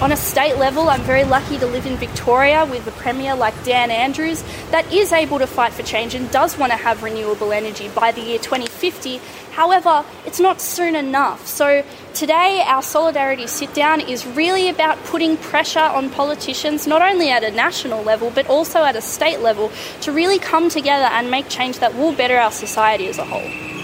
On 0.00 0.12
a 0.12 0.16
state 0.16 0.58
level, 0.58 0.88
I'm 0.88 1.02
very 1.02 1.24
lucky 1.24 1.58
to 1.58 1.66
live 1.66 1.84
in 1.84 1.96
Victoria 1.96 2.64
with 2.64 2.86
a 2.86 2.92
Premier 2.92 3.34
like 3.34 3.64
Dan 3.64 3.90
Andrews 3.90 4.44
that 4.70 4.92
is 4.92 5.12
able 5.12 5.40
to 5.40 5.46
fight 5.48 5.72
for 5.72 5.82
change 5.82 6.14
and 6.14 6.30
does 6.30 6.56
want 6.56 6.70
to 6.70 6.78
have 6.78 7.02
renewable 7.02 7.52
energy 7.52 7.88
by 7.88 8.12
the 8.12 8.20
year 8.20 8.38
2050. 8.38 9.20
However, 9.50 10.04
it's 10.24 10.38
not 10.38 10.60
soon 10.60 10.94
enough. 10.94 11.48
So, 11.48 11.84
today, 12.14 12.62
our 12.64 12.80
Solidarity 12.80 13.48
Sit 13.48 13.74
Down 13.74 14.00
is 14.00 14.24
really 14.24 14.68
about 14.68 15.02
putting 15.06 15.36
pressure 15.36 15.80
on 15.80 16.10
politicians, 16.10 16.86
not 16.86 17.02
only 17.02 17.30
at 17.30 17.42
a 17.42 17.50
national 17.50 18.04
level, 18.04 18.30
but 18.30 18.46
also 18.46 18.84
at 18.84 18.94
a 18.94 19.02
state 19.02 19.40
level, 19.40 19.72
to 20.02 20.12
really 20.12 20.38
come 20.38 20.68
together 20.68 21.06
and 21.06 21.28
make 21.28 21.48
change 21.48 21.80
that 21.80 21.96
will 21.96 22.12
better 22.12 22.36
our 22.36 22.52
society 22.52 23.08
as 23.08 23.18
a 23.18 23.24
whole. 23.24 23.77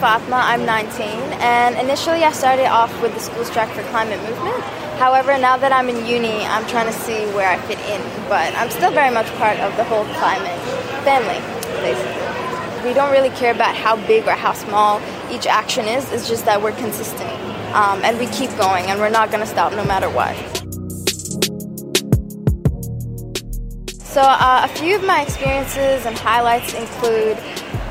Fatima, 0.00 0.36
I'm 0.36 0.64
19, 0.64 1.08
and 1.40 1.76
initially 1.76 2.24
I 2.24 2.32
started 2.32 2.66
off 2.66 2.90
with 3.02 3.14
the 3.14 3.20
School 3.20 3.44
Strike 3.44 3.70
for 3.70 3.82
Climate 3.90 4.20
movement. 4.28 4.60
However, 4.98 5.36
now 5.38 5.56
that 5.56 5.72
I'm 5.72 5.88
in 5.88 6.06
uni, 6.06 6.44
I'm 6.46 6.66
trying 6.66 6.86
to 6.86 6.92
see 6.92 7.26
where 7.34 7.48
I 7.48 7.58
fit 7.66 7.78
in, 7.90 8.00
but 8.28 8.54
I'm 8.54 8.70
still 8.70 8.90
very 8.90 9.12
much 9.12 9.26
part 9.36 9.58
of 9.58 9.76
the 9.76 9.84
whole 9.84 10.04
climate 10.16 10.58
family, 11.04 11.40
basically. 11.82 12.88
We 12.88 12.94
don't 12.94 13.12
really 13.12 13.30
care 13.30 13.52
about 13.52 13.74
how 13.74 13.96
big 14.06 14.26
or 14.26 14.32
how 14.32 14.52
small 14.52 15.00
each 15.30 15.46
action 15.46 15.86
is, 15.86 16.10
it's 16.12 16.28
just 16.28 16.44
that 16.44 16.62
we're 16.62 16.72
consistent 16.72 17.30
um, 17.74 18.04
and 18.04 18.18
we 18.18 18.26
keep 18.26 18.50
going 18.56 18.86
and 18.86 19.00
we're 19.00 19.10
not 19.10 19.30
going 19.30 19.40
to 19.40 19.46
stop 19.46 19.72
no 19.72 19.84
matter 19.84 20.08
what. 20.10 20.36
So, 24.04 24.20
uh, 24.20 24.68
a 24.68 24.68
few 24.68 24.94
of 24.94 25.04
my 25.04 25.22
experiences 25.22 26.04
and 26.04 26.16
highlights 26.18 26.74
include 26.74 27.38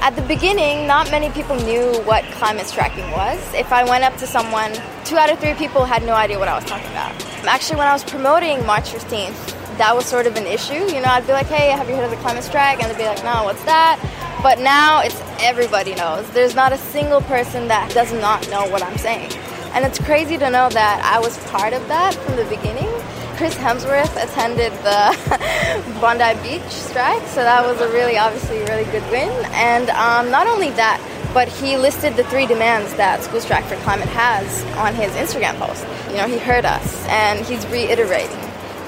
at 0.01 0.15
the 0.15 0.21
beginning, 0.23 0.87
not 0.87 1.11
many 1.11 1.29
people 1.29 1.55
knew 1.57 1.93
what 2.05 2.23
climate 2.33 2.65
striking 2.65 3.09
was. 3.11 3.37
If 3.53 3.71
I 3.71 3.83
went 3.83 4.03
up 4.03 4.17
to 4.17 4.25
someone, 4.25 4.73
two 5.05 5.15
out 5.15 5.31
of 5.31 5.39
three 5.39 5.53
people 5.53 5.85
had 5.85 6.03
no 6.03 6.13
idea 6.13 6.39
what 6.39 6.47
I 6.47 6.55
was 6.55 6.65
talking 6.65 6.89
about. 6.89 7.13
Actually, 7.45 7.77
when 7.77 7.87
I 7.87 7.93
was 7.93 8.03
promoting 8.03 8.65
March 8.65 8.89
15th, 8.89 9.77
that 9.77 9.95
was 9.95 10.07
sort 10.07 10.25
of 10.25 10.35
an 10.35 10.47
issue. 10.47 10.73
You 10.73 11.01
know, 11.01 11.09
I'd 11.09 11.27
be 11.27 11.33
like, 11.33 11.45
hey, 11.45 11.69
have 11.69 11.87
you 11.87 11.95
heard 11.95 12.05
of 12.05 12.11
the 12.11 12.17
climate 12.17 12.43
strike? 12.43 12.81
And 12.81 12.89
they'd 12.89 12.97
be 12.97 13.05
like, 13.05 13.23
no, 13.23 13.43
what's 13.43 13.63
that? 13.65 13.99
But 14.41 14.57
now 14.57 15.01
it's 15.01 15.21
everybody 15.39 15.93
knows. 15.93 16.27
There's 16.31 16.55
not 16.55 16.73
a 16.73 16.77
single 16.79 17.21
person 17.21 17.67
that 17.67 17.91
does 17.93 18.11
not 18.11 18.49
know 18.49 18.67
what 18.69 18.81
I'm 18.81 18.97
saying. 18.97 19.31
And 19.73 19.85
it's 19.85 19.99
crazy 19.99 20.35
to 20.37 20.49
know 20.49 20.67
that 20.69 21.01
I 21.05 21.19
was 21.19 21.37
part 21.49 21.73
of 21.73 21.87
that 21.89 22.15
from 22.15 22.37
the 22.37 22.45
beginning. 22.45 22.89
Chris 23.37 23.55
Hemsworth 23.55 24.11
attended 24.21 24.71
the 24.83 25.97
Bondi 26.01 26.33
Beach 26.41 26.71
strike, 26.71 27.25
so 27.27 27.43
that 27.43 27.65
was 27.65 27.79
a 27.81 27.87
really, 27.91 28.17
obviously, 28.17 28.59
really 28.59 28.85
good 28.85 29.03
win. 29.11 29.29
And 29.51 29.89
um, 29.91 30.31
not 30.31 30.47
only 30.47 30.69
that, 30.71 30.99
but 31.33 31.47
he 31.47 31.77
listed 31.77 32.15
the 32.15 32.23
three 32.25 32.45
demands 32.45 32.93
that 32.95 33.23
School 33.23 33.39
Strike 33.39 33.65
for 33.65 33.75
Climate 33.77 34.09
has 34.09 34.63
on 34.77 34.93
his 34.93 35.11
Instagram 35.13 35.57
post. 35.59 35.85
You 36.09 36.17
know, 36.17 36.27
he 36.27 36.37
heard 36.37 36.65
us, 36.65 37.05
and 37.07 37.45
he's 37.45 37.65
reiterating. 37.67 38.39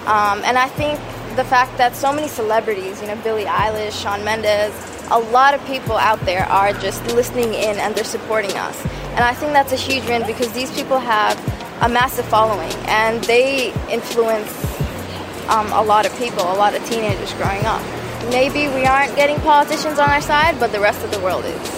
Um, 0.05 0.43
and 0.43 0.57
I 0.57 0.67
think 0.67 0.99
the 1.35 1.45
fact 1.45 1.77
that 1.77 1.95
so 1.95 2.11
many 2.13 2.27
celebrities, 2.27 3.01
you 3.01 3.07
know, 3.07 3.15
Billie 3.23 3.45
Eilish, 3.45 3.99
Shawn 4.01 4.23
Mendes, 4.23 4.73
a 5.09 5.19
lot 5.19 5.53
of 5.53 5.65
people 5.65 5.97
out 5.97 6.19
there 6.21 6.45
are 6.45 6.73
just 6.73 7.03
listening 7.07 7.53
in 7.53 7.77
and 7.77 7.95
they're 7.95 8.03
supporting 8.03 8.51
us. 8.57 8.85
And 9.11 9.21
I 9.21 9.33
think 9.33 9.53
that's 9.53 9.71
a 9.71 9.77
huge 9.77 10.05
win 10.05 10.25
because 10.25 10.51
these 10.53 10.71
people 10.71 10.99
have 10.99 11.37
a 11.81 11.89
massive 11.89 12.25
following 12.25 12.71
and 12.87 13.23
they 13.25 13.73
influence 13.89 14.51
um, 15.49 15.71
a 15.73 15.83
lot 15.83 16.05
of 16.05 16.15
people, 16.17 16.41
a 16.41 16.55
lot 16.55 16.75
of 16.75 16.83
teenagers 16.85 17.33
growing 17.33 17.65
up. 17.65 17.81
Maybe 18.29 18.67
we 18.73 18.85
aren't 18.85 19.15
getting 19.15 19.39
politicians 19.41 19.99
on 19.99 20.09
our 20.09 20.21
side, 20.21 20.59
but 20.59 20.71
the 20.71 20.79
rest 20.79 21.03
of 21.03 21.11
the 21.11 21.19
world 21.19 21.43
is. 21.45 21.69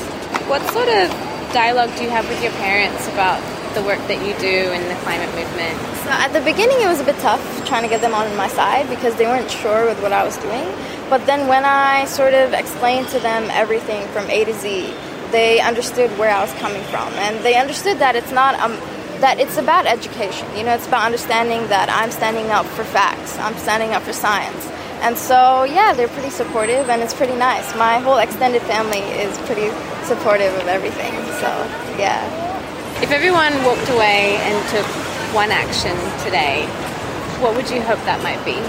What 0.47 0.61
sort 0.69 0.89
of 0.89 1.09
dialogue 1.53 1.95
do 1.97 2.03
you 2.03 2.09
have 2.09 2.27
with 2.29 2.41
your 2.43 2.51
parents 2.53 3.07
about 3.07 3.41
the 3.73 3.81
work 3.81 3.99
that 4.07 4.21
you 4.25 4.37
do 4.37 4.71
in 4.71 4.87
the 4.87 4.95
climate 5.01 5.33
movement? 5.33 5.75
So 6.03 6.11
at 6.11 6.33
the 6.33 6.41
beginning, 6.41 6.79
it 6.81 6.87
was 6.87 6.99
a 6.99 7.03
bit 7.03 7.17
tough 7.17 7.41
trying 7.65 7.81
to 7.81 7.89
get 7.89 8.01
them 8.01 8.13
on 8.13 8.35
my 8.37 8.47
side 8.47 8.87
because 8.89 9.15
they 9.15 9.25
weren't 9.25 9.49
sure 9.49 9.85
with 9.85 10.01
what 10.01 10.13
I 10.13 10.23
was 10.23 10.37
doing. 10.37 10.65
But 11.09 11.25
then 11.25 11.47
when 11.47 11.65
I 11.65 12.05
sort 12.05 12.33
of 12.33 12.53
explained 12.53 13.07
to 13.09 13.19
them 13.19 13.49
everything 13.51 14.07
from 14.09 14.29
A 14.29 14.45
to 14.45 14.53
Z, 14.53 14.93
they 15.31 15.59
understood 15.59 16.11
where 16.17 16.29
I 16.29 16.41
was 16.41 16.53
coming 16.53 16.83
from, 16.83 17.11
and 17.13 17.43
they 17.43 17.55
understood 17.55 17.99
that 17.99 18.15
it's 18.15 18.31
not 18.31 18.59
um, 18.59 18.77
that 19.25 19.39
it's 19.39 19.57
about 19.57 19.87
education. 19.87 20.45
You 20.55 20.61
know, 20.61 20.75
it's 20.75 20.85
about 20.85 21.03
understanding 21.03 21.65
that 21.69 21.89
I'm 21.89 22.11
standing 22.11 22.51
up 22.51 22.63
for 22.77 22.83
facts. 22.83 23.35
I'm 23.39 23.57
standing 23.57 23.89
up 23.89 24.03
for 24.03 24.13
science. 24.13 24.67
And 25.01 25.17
so, 25.17 25.63
yeah, 25.63 25.93
they're 25.93 26.13
pretty 26.13 26.29
supportive, 26.29 26.91
and 26.91 27.01
it's 27.01 27.15
pretty 27.15 27.33
nice. 27.33 27.75
My 27.75 27.97
whole 27.97 28.17
extended 28.17 28.61
family 28.69 29.01
is 29.17 29.35
pretty 29.49 29.73
supportive 30.05 30.53
of 30.61 30.67
everything. 30.67 31.11
So, 31.41 31.49
yeah. 31.97 32.21
If 33.01 33.09
everyone 33.09 33.51
walked 33.65 33.89
away 33.89 34.37
and 34.45 34.55
took 34.69 34.85
one 35.33 35.49
action 35.49 35.97
today, 36.23 36.69
what 37.41 37.55
would 37.55 37.67
you 37.71 37.81
hope 37.81 37.97
that 38.05 38.21
might 38.21 38.41
be? 38.45 38.61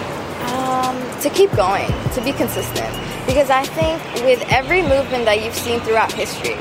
Um, 0.56 0.96
to 1.20 1.28
keep 1.28 1.52
going, 1.52 1.92
to 2.16 2.24
be 2.24 2.32
consistent. 2.32 2.96
Because 3.28 3.50
I 3.50 3.64
think 3.76 4.00
with 4.24 4.40
every 4.48 4.80
movement 4.80 5.26
that 5.28 5.44
you've 5.44 5.54
seen 5.54 5.80
throughout 5.80 6.12
history, 6.12 6.56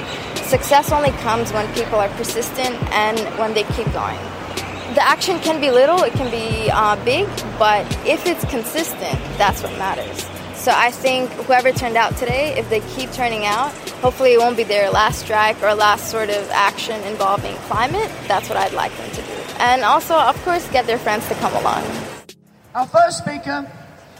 success 0.45 0.91
only 0.91 1.11
comes 1.11 1.51
when 1.51 1.71
people 1.73 1.99
are 1.99 2.09
persistent 2.09 2.75
and 2.91 3.19
when 3.39 3.53
they 3.53 3.63
keep 3.63 3.91
going. 3.93 4.17
The 4.93 5.01
action 5.01 5.39
can 5.39 5.59
be 5.59 5.71
little, 5.71 6.03
it 6.03 6.13
can 6.13 6.29
be 6.31 6.69
uh, 6.71 6.95
big, 7.03 7.27
but 7.59 7.85
if 8.05 8.25
it's 8.25 8.45
consistent, 8.45 9.19
that's 9.37 9.63
what 9.63 9.71
matters. 9.73 10.25
So 10.55 10.71
I 10.73 10.89
think 10.91 11.29
whoever 11.31 11.71
turned 11.71 11.97
out 11.97 12.15
today, 12.17 12.57
if 12.57 12.69
they 12.69 12.79
keep 12.95 13.11
turning 13.11 13.45
out, 13.45 13.71
hopefully 14.01 14.33
it 14.33 14.39
won't 14.39 14.57
be 14.57 14.63
their 14.63 14.89
last 14.89 15.19
strike 15.19 15.61
or 15.61 15.73
last 15.73 16.09
sort 16.09 16.29
of 16.29 16.49
action 16.51 17.01
involving 17.03 17.55
climate. 17.67 18.09
That's 18.27 18.47
what 18.47 18.57
I'd 18.57 18.73
like 18.73 18.95
them 18.97 19.09
to 19.11 19.21
do. 19.21 19.33
And 19.59 19.83
also, 19.83 20.15
of 20.15 20.35
course, 20.43 20.67
get 20.71 20.87
their 20.87 20.97
friends 20.97 21.27
to 21.27 21.35
come 21.35 21.53
along. 21.55 21.83
Our 22.73 22.87
first 22.87 23.19
speaker 23.19 23.69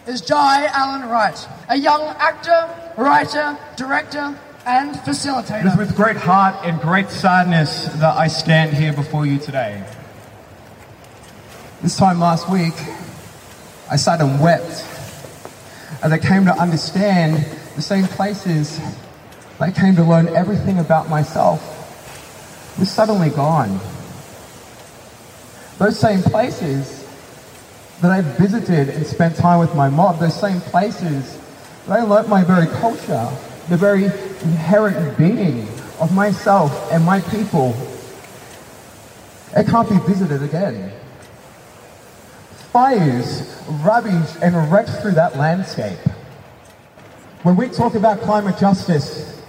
is 0.07 0.21
Jai 0.21 0.67
Allen 0.67 1.09
Wright, 1.09 1.47
a 1.69 1.77
young 1.77 2.01
actor, 2.19 2.69
writer, 2.95 3.57
director, 3.75 4.37
and 4.65 4.95
facilitator. 4.95 5.61
It 5.61 5.67
is 5.67 5.77
with 5.77 5.95
great 5.95 6.17
heart 6.17 6.65
and 6.65 6.81
great 6.81 7.09
sadness 7.09 7.85
that 7.99 8.17
I 8.17 8.27
stand 8.27 8.73
here 8.73 8.93
before 8.93 9.25
you 9.25 9.37
today. 9.37 9.83
This 11.81 11.95
time 11.95 12.19
last 12.19 12.49
week, 12.49 12.73
I 13.91 13.95
sat 13.95 14.21
and 14.21 14.41
wept 14.41 14.87
as 16.01 16.11
I 16.11 16.17
came 16.17 16.45
to 16.45 16.53
understand 16.53 17.45
the 17.75 17.81
same 17.81 18.05
places 18.05 18.79
I 19.59 19.71
came 19.71 19.95
to 19.95 20.03
learn 20.03 20.27
everything 20.29 20.79
about 20.79 21.09
myself 21.09 21.61
was 22.79 22.91
suddenly 22.91 23.29
gone. 23.29 23.79
Those 25.77 25.97
same 25.99 26.21
places 26.21 27.07
that 28.01 28.11
I 28.11 28.21
visited 28.21 28.89
and 28.89 29.05
spent 29.05 29.35
time 29.35 29.59
with 29.59 29.75
my 29.75 29.89
mob, 29.89 30.19
those 30.19 30.37
same 30.37 30.59
places 30.59 31.39
that 31.87 31.99
I 31.99 32.03
learnt 32.03 32.27
my 32.27 32.43
very 32.43 32.67
culture, 32.67 33.29
the 33.69 33.77
very 33.77 34.05
inherent 34.05 35.17
being 35.17 35.67
of 35.99 36.13
myself 36.13 36.91
and 36.91 37.03
my 37.03 37.21
people, 37.21 37.75
it 39.55 39.67
can't 39.67 39.89
be 39.89 39.97
visited 40.07 40.43
again. 40.43 40.91
Fires 42.71 43.63
ravaged 43.83 44.37
and 44.41 44.71
wrecked 44.71 44.89
through 45.01 45.13
that 45.13 45.37
landscape. 45.37 45.97
When 47.43 47.55
we 47.55 47.69
talk 47.69 47.95
about 47.95 48.19
climate 48.21 48.57
justice, 48.57 49.41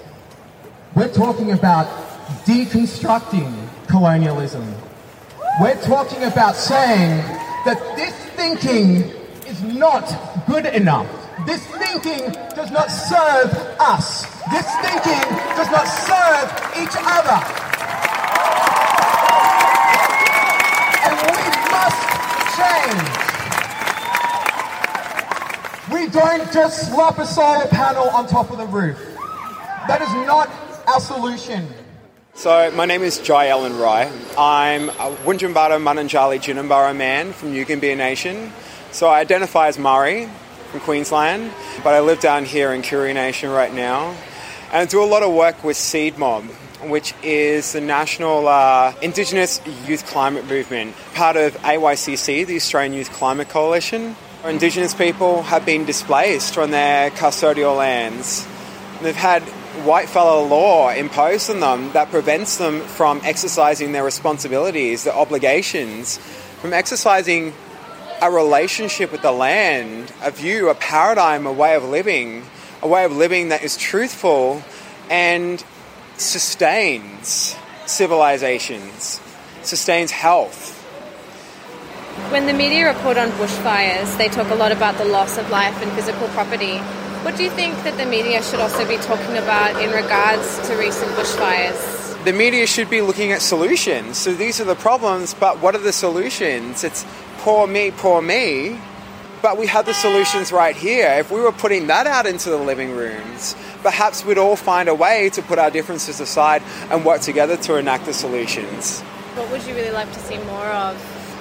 we're 0.94 1.12
talking 1.12 1.52
about 1.52 1.86
deconstructing 2.44 3.68
colonialism. 3.88 4.74
We're 5.60 5.80
talking 5.82 6.22
about 6.22 6.56
saying 6.56 7.18
that 7.64 7.78
this 7.96 8.14
thinking 8.36 9.10
is 9.46 9.62
not 9.62 10.04
good 10.46 10.66
enough. 10.66 11.25
This 11.44 11.66
thinking 11.66 12.32
does 12.54 12.70
not 12.70 12.90
serve 12.90 13.52
us. 13.78 14.24
This 14.50 14.64
thinking 14.80 15.20
does 15.54 15.70
not 15.70 15.84
serve 15.84 16.48
each 16.80 16.96
other. 16.96 17.36
And 21.04 21.14
we 21.28 21.44
must 21.70 22.00
change. 22.56 23.26
We 25.92 26.08
don't 26.08 26.50
just 26.52 26.88
slap 26.90 27.18
a 27.18 27.26
solar 27.26 27.66
panel 27.66 28.08
on 28.08 28.26
top 28.26 28.50
of 28.50 28.56
the 28.56 28.66
roof. 28.66 28.96
That 29.88 30.00
is 30.00 30.12
not 30.26 30.48
our 30.88 31.00
solution. 31.00 31.68
So, 32.32 32.70
my 32.70 32.86
name 32.86 33.02
is 33.02 33.18
Jai 33.18 33.48
Allen 33.48 33.78
Wright. 33.78 34.10
I'm 34.38 34.88
a 34.88 35.14
Wunjumbara 35.24 35.78
Mananjali 35.82 36.38
Jinnambara 36.38 36.96
man 36.96 37.32
from 37.32 37.52
Yugambeh 37.52 37.96
Nation. 37.96 38.52
So, 38.90 39.08
I 39.08 39.20
identify 39.20 39.68
as 39.68 39.76
Murri 39.76 40.30
from 40.66 40.80
Queensland, 40.80 41.52
but 41.82 41.94
I 41.94 42.00
live 42.00 42.20
down 42.20 42.44
here 42.44 42.72
in 42.72 42.82
Koori 42.82 43.14
Nation 43.14 43.50
right 43.50 43.72
now. 43.72 44.14
And 44.72 44.76
I 44.76 44.84
do 44.84 45.02
a 45.02 45.06
lot 45.06 45.22
of 45.22 45.32
work 45.32 45.62
with 45.64 45.76
Seed 45.76 46.18
Mob, 46.18 46.44
which 46.84 47.14
is 47.22 47.72
the 47.72 47.80
national 47.80 48.48
uh, 48.48 48.92
Indigenous 49.00 49.60
Youth 49.86 50.06
Climate 50.06 50.46
Movement, 50.46 50.94
part 51.14 51.36
of 51.36 51.54
AYCC, 51.58 52.46
the 52.46 52.56
Australian 52.56 52.92
Youth 52.92 53.12
Climate 53.12 53.48
Coalition. 53.48 54.16
Indigenous 54.44 54.94
people 54.94 55.42
have 55.42 55.64
been 55.64 55.84
displaced 55.84 56.54
from 56.54 56.70
their 56.70 57.10
custodial 57.10 57.76
lands. 57.76 58.46
They've 59.02 59.14
had 59.14 59.42
white 59.84 60.08
fellow 60.08 60.44
law 60.44 60.90
imposed 60.90 61.50
on 61.50 61.60
them 61.60 61.92
that 61.92 62.10
prevents 62.10 62.56
them 62.56 62.80
from 62.80 63.20
exercising 63.24 63.92
their 63.92 64.04
responsibilities, 64.04 65.04
their 65.04 65.14
obligations, 65.14 66.18
from 66.60 66.72
exercising 66.72 67.52
a 68.22 68.30
relationship 68.30 69.12
with 69.12 69.22
the 69.22 69.32
land, 69.32 70.12
a 70.22 70.30
view, 70.30 70.68
a 70.68 70.74
paradigm, 70.74 71.46
a 71.46 71.52
way 71.52 71.74
of 71.74 71.84
living, 71.84 72.44
a 72.82 72.88
way 72.88 73.04
of 73.04 73.12
living 73.12 73.50
that 73.50 73.62
is 73.62 73.76
truthful 73.76 74.62
and 75.10 75.64
sustains 76.16 77.56
civilizations, 77.86 79.20
sustains 79.62 80.10
health. 80.10 80.74
When 82.30 82.46
the 82.46 82.52
media 82.52 82.88
report 82.88 83.18
on 83.18 83.30
bushfires, 83.32 84.16
they 84.18 84.28
talk 84.28 84.50
a 84.50 84.54
lot 84.54 84.72
about 84.72 84.98
the 84.98 85.04
loss 85.04 85.38
of 85.38 85.50
life 85.50 85.80
and 85.82 85.90
physical 85.92 86.28
property. 86.28 86.78
What 87.22 87.36
do 87.36 87.44
you 87.44 87.50
think 87.50 87.74
that 87.84 87.96
the 87.96 88.06
media 88.06 88.42
should 88.42 88.60
also 88.60 88.86
be 88.86 88.96
talking 88.98 89.36
about 89.36 89.80
in 89.82 89.90
regards 89.90 90.66
to 90.68 90.76
recent 90.76 91.10
bushfires? 91.12 92.24
The 92.24 92.32
media 92.32 92.66
should 92.66 92.90
be 92.90 93.02
looking 93.02 93.32
at 93.32 93.42
solutions. 93.42 94.16
So 94.16 94.34
these 94.34 94.60
are 94.60 94.64
the 94.64 94.74
problems, 94.74 95.34
but 95.34 95.60
what 95.60 95.74
are 95.74 95.80
the 95.80 95.92
solutions? 95.92 96.82
It's 96.82 97.04
poor 97.46 97.68
me, 97.68 97.92
poor 97.92 98.20
me. 98.20 98.76
But 99.40 99.56
we 99.56 99.68
have 99.68 99.86
the 99.86 99.94
solutions 99.94 100.50
right 100.50 100.74
here. 100.74 101.14
If 101.20 101.30
we 101.30 101.40
were 101.40 101.52
putting 101.52 101.86
that 101.86 102.08
out 102.08 102.26
into 102.26 102.50
the 102.50 102.56
living 102.56 102.90
rooms, 102.90 103.54
perhaps 103.82 104.24
we'd 104.24 104.36
all 104.36 104.56
find 104.56 104.88
a 104.88 104.94
way 104.96 105.30
to 105.30 105.42
put 105.42 105.56
our 105.60 105.70
differences 105.70 106.18
aside 106.18 106.60
and 106.90 107.04
work 107.04 107.20
together 107.20 107.56
to 107.58 107.76
enact 107.76 108.06
the 108.06 108.12
solutions. 108.12 109.00
What 109.00 109.48
would 109.52 109.64
you 109.64 109.76
really 109.76 109.92
like 109.92 110.12
to 110.12 110.18
see 110.18 110.38
more 110.38 110.66
of? 110.66 110.96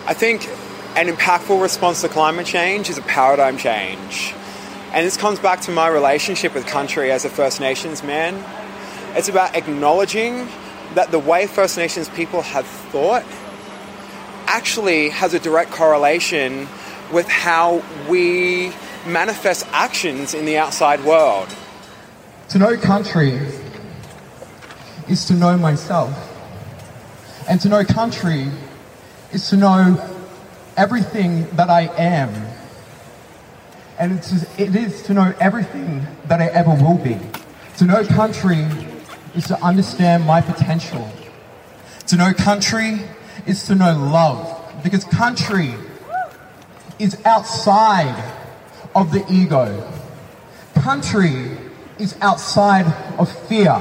I 0.06 0.14
think 0.14 0.48
an 0.96 1.08
impactful 1.08 1.60
response 1.60 2.02
to 2.02 2.08
climate 2.08 2.46
change 2.46 2.88
is 2.92 3.00
a 3.00 3.02
paradigm 3.02 3.58
change. 3.58 4.36
And 4.94 5.08
this 5.08 5.18
comes 5.18 5.40
back 5.40 5.62
to 5.62 5.72
my 5.72 5.88
relationship 5.88 6.54
with 6.54 6.68
country 6.68 7.12
as 7.12 7.26
a 7.26 7.30
First 7.30 7.60
Nations 7.60 8.04
man. 8.04 8.36
It's 9.18 9.28
about 9.28 9.56
acknowledging 9.56 10.48
that 10.94 11.10
the 11.10 11.18
way 11.18 11.48
First 11.48 11.78
Nations 11.78 12.10
people 12.10 12.44
have 12.44 12.68
thought 12.68 13.26
actually 14.56 15.10
has 15.10 15.34
a 15.34 15.40
direct 15.40 15.70
correlation 15.70 16.66
with 17.12 17.28
how 17.28 17.84
we 18.08 18.72
manifest 19.06 19.68
actions 19.74 20.34
in 20.34 20.46
the 20.46 20.58
outside 20.58 21.04
world. 21.04 21.50
To 22.52 22.60
know 22.60 22.78
country 22.78 23.38
is 25.10 25.26
to 25.26 25.34
know 25.34 25.58
myself. 25.58 26.14
And 27.50 27.60
to 27.62 27.68
know 27.68 27.84
country 27.84 28.48
is 29.34 29.50
to 29.50 29.58
know 29.58 29.78
everything 30.78 31.50
that 31.58 31.70
I 31.70 31.90
am. 31.98 32.32
And 34.00 34.14
it's, 34.14 34.32
it 34.58 34.74
is 34.74 35.04
to 35.04 35.14
know 35.14 35.34
everything 35.38 36.08
that 36.30 36.40
I 36.40 36.48
ever 36.48 36.74
will 36.76 36.98
be. 36.98 37.20
To 37.80 37.84
know 37.84 38.06
country 38.06 38.66
is 39.36 39.48
to 39.48 39.62
understand 39.62 40.24
my 40.24 40.40
potential. 40.40 41.12
To 42.08 42.16
know 42.16 42.34
country 42.34 43.02
is 43.46 43.66
to 43.68 43.76
know 43.76 43.98
love. 43.98 44.62
Because 44.84 45.04
country 45.06 45.74
is 47.00 47.18
outside 47.26 48.34
of 48.96 49.12
the 49.12 49.26
ego. 49.32 49.92
Country 50.76 51.58
is 52.00 52.16
outside 52.22 52.86
of 53.18 53.32
fear. 53.48 53.80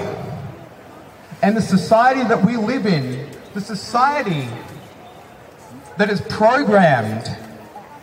And 1.42 1.56
the 1.56 1.62
society 1.62 2.22
that 2.24 2.44
we 2.44 2.56
live 2.56 2.86
in, 2.86 3.28
the 3.52 3.60
society 3.60 4.48
that 5.98 6.10
is 6.10 6.20
programmed 6.22 7.36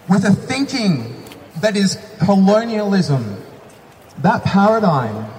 with 0.07 0.25
a 0.25 0.33
thinking 0.33 1.15
that 1.61 1.75
is 1.75 1.97
colonialism, 2.23 3.41
that 4.19 4.43
paradigm 4.43 5.29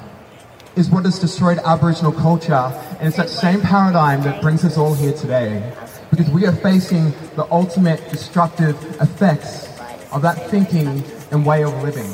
is 0.77 0.91
what 0.91 1.05
has 1.05 1.19
destroyed 1.19 1.59
Aboriginal 1.65 2.13
culture, 2.13 2.73
and 2.99 3.09
it's 3.09 3.17
that 3.17 3.29
same 3.29 3.61
paradigm 3.61 4.23
that 4.23 4.41
brings 4.41 4.65
us 4.65 4.79
all 4.79 4.95
here 4.95 5.13
today. 5.13 5.73
Because 6.13 6.29
we 6.29 6.45
are 6.45 6.53
facing 6.53 7.11
the 7.37 7.49
ultimate 7.51 8.11
destructive 8.11 8.77
effects 9.01 9.67
of 10.13 10.21
that 10.21 10.51
thinking 10.51 11.03
and 11.31 11.47
way 11.47 11.65
of 11.65 11.73
living. 11.83 12.13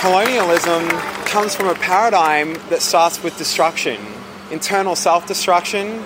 Colonialism 0.00 0.88
comes 1.24 1.54
from 1.54 1.68
a 1.68 1.74
paradigm 1.76 2.54
that 2.68 2.82
starts 2.82 3.22
with 3.22 3.38
destruction, 3.38 4.04
internal 4.50 4.96
self 4.96 5.24
destruction, 5.28 6.02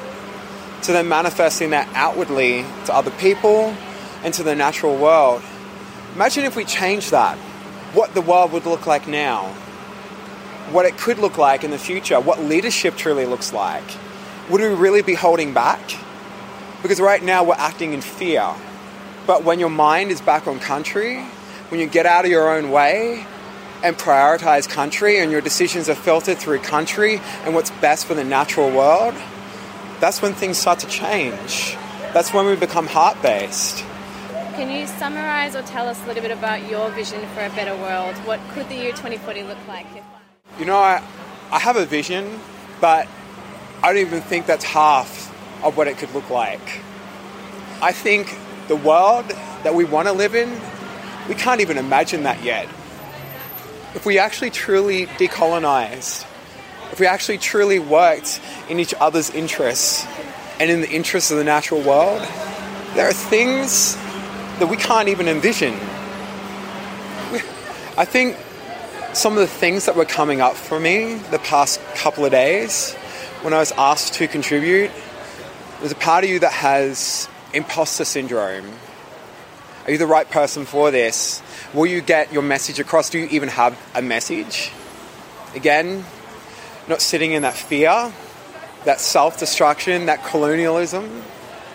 to 0.83 0.93
then 0.93 1.09
manifesting 1.09 1.71
that 1.71 1.89
outwardly 1.95 2.67
to 2.85 2.95
other 2.95 3.11
people 3.13 3.75
and 4.23 4.35
to 4.35 4.43
the 4.43 4.55
natural 4.55 4.95
world. 4.95 5.43
Imagine 6.17 6.45
if 6.45 6.55
we 6.55 6.67
change 6.67 7.09
that, 7.13 7.39
what 7.95 8.13
the 8.13 8.21
world 8.21 8.53
would 8.53 8.67
look 8.67 8.87
like 8.87 9.09
now, 9.09 9.47
what 10.71 10.85
it 10.85 10.99
could 10.99 11.19
look 11.19 11.39
like 11.39 11.65
in 11.65 11.71
the 11.71 11.79
future, 11.79 12.21
what 12.21 12.43
leadership 12.43 12.95
truly 12.95 13.25
looks 13.25 13.55
like. 13.55 13.91
Would 14.51 14.63
we 14.63 14.67
really 14.69 15.03
be 15.03 15.15
holding 15.15 15.53
back? 15.53 15.81
Because 16.83 17.01
right 17.01 17.23
now 17.23 17.45
we're 17.45 17.55
acting 17.55 17.93
in 17.93 18.01
fear. 18.01 18.55
But 19.27 19.45
when 19.45 19.61
your 19.61 19.69
mind 19.69 20.11
is 20.11 20.23
back 20.23 20.47
on 20.47 20.59
country, 20.59 21.23
when 21.69 21.81
you 21.81 21.87
get 21.87 22.07
out 22.07 22.25
of 22.25 22.31
your 22.31 22.57
own 22.57 22.71
way 22.71 23.27
and 23.85 23.95
prioritize 23.95 24.67
country 24.67 25.19
and 25.19 25.31
your 25.31 25.43
decisions 25.43 25.91
are 25.91 25.95
filtered 25.95 26.39
through 26.39 26.61
country 26.61 27.21
and 27.45 27.55
what's 27.55 27.71
best 27.73 28.07
for 28.07 28.15
the 28.15 28.25
natural 28.25 28.71
world, 28.71 29.15
that's 30.01 30.23
when 30.23 30.33
things 30.33 30.57
start 30.57 30.79
to 30.79 30.87
change. 30.87 31.77
That's 32.15 32.33
when 32.33 32.47
we 32.47 32.57
become 32.57 32.87
heart 32.87 33.21
based. 33.21 33.85
Can 34.55 34.71
you 34.71 34.87
summarise 34.87 35.55
or 35.55 35.63
tell 35.63 35.87
us 35.87 36.03
a 36.05 36.07
little 36.07 36.23
bit 36.23 36.33
about 36.33 36.67
your 36.71 36.89
vision 36.91 37.21
for 37.35 37.45
a 37.45 37.51
better 37.51 37.77
world? 37.77 38.17
What 38.25 38.41
could 38.55 38.67
the 38.71 38.77
year 38.77 38.93
2040 38.93 39.43
look 39.43 39.59
like? 39.69 39.87
You 40.59 40.65
know, 40.65 40.79
I, 40.79 41.03
I 41.53 41.59
have 41.59 41.77
a 41.77 41.85
vision, 41.85 42.41
but 42.81 43.07
I 43.83 43.93
don't 43.93 43.99
even 43.99 44.23
think 44.23 44.47
that's 44.47 44.65
half 44.65 45.33
of 45.65 45.77
what 45.77 45.87
it 45.87 45.99
could 45.99 46.13
look 46.13 46.31
like. 46.31 46.81
I 47.81 47.93
think 47.93 48.37
the 48.67 48.77
world 48.77 49.29
that 49.63 49.75
we 49.75 49.85
want 49.85 50.09
to 50.09 50.13
live 50.13 50.35
in, 50.35 50.51
we 51.29 51.35
can't 51.35 51.61
even 51.61 51.79
imagine 51.79 52.25
that 52.25 52.43
yet. 52.43 52.67
If 53.95 54.05
we 54.05 54.19
actually 54.19 54.51
truly 54.51 55.07
decolonized, 55.07 56.27
if 56.91 56.99
we 56.99 57.07
actually 57.07 57.39
truly 57.39 57.79
worked 57.79 58.41
in 58.69 58.81
each 58.81 58.95
other's 58.99 59.31
interests 59.31 60.05
and 60.59 60.71
in 60.71 60.81
the 60.81 60.91
interests 60.91 61.31
of 61.31 61.39
the 61.39 61.45
natural 61.45 61.81
world, 61.81 62.21
there 62.95 63.09
are 63.09 63.13
things 63.13 63.95
that 64.59 64.69
we 64.69 64.77
can't 64.77 65.09
even 65.09 65.29
envision. 65.29 65.75
I 67.97 68.05
think 68.05 68.37
some 69.13 69.35
of 69.35 69.39
the 69.39 69.47
things 69.47 69.87
that 69.87 69.95
were 69.95 70.05
coming 70.05 70.41
up 70.41 70.55
for 70.55 70.81
me 70.81 71.15
the 71.31 71.39
past 71.39 71.81
couple 71.95 72.25
of 72.25 72.33
days 72.33 72.97
when 73.43 73.55
I 73.55 73.59
was 73.59 73.73
asked 73.73 74.15
to 74.15 74.27
contribute, 74.27 74.91
there's 75.79 75.93
a 75.93 75.97
part 75.97 76.25
of 76.25 76.31
you 76.31 76.41
that 76.41 76.53
has 76.53 77.29
imposter 77.53 78.05
syndrome. 78.05 78.67
Are 79.85 79.93
you 79.93 79.99
the 79.99 80.07
right 80.07 80.29
person 80.29 80.65
for 80.67 80.91
this? 80.91 81.41
Will 81.73 81.87
you 81.87 82.01
get 82.01 82.33
your 82.33 82.43
message 82.43 82.81
across? 82.81 83.11
Do 83.11 83.19
you 83.19 83.27
even 83.31 83.49
have 83.51 83.79
a 83.95 84.03
message? 84.03 84.73
Again, 85.55 86.05
not 86.89 87.01
sitting 87.01 87.33
in 87.33 87.43
that 87.43 87.55
fear, 87.55 88.13
that 88.85 89.01
self 89.01 89.39
destruction, 89.39 90.07
that 90.07 90.25
colonialism, 90.25 91.23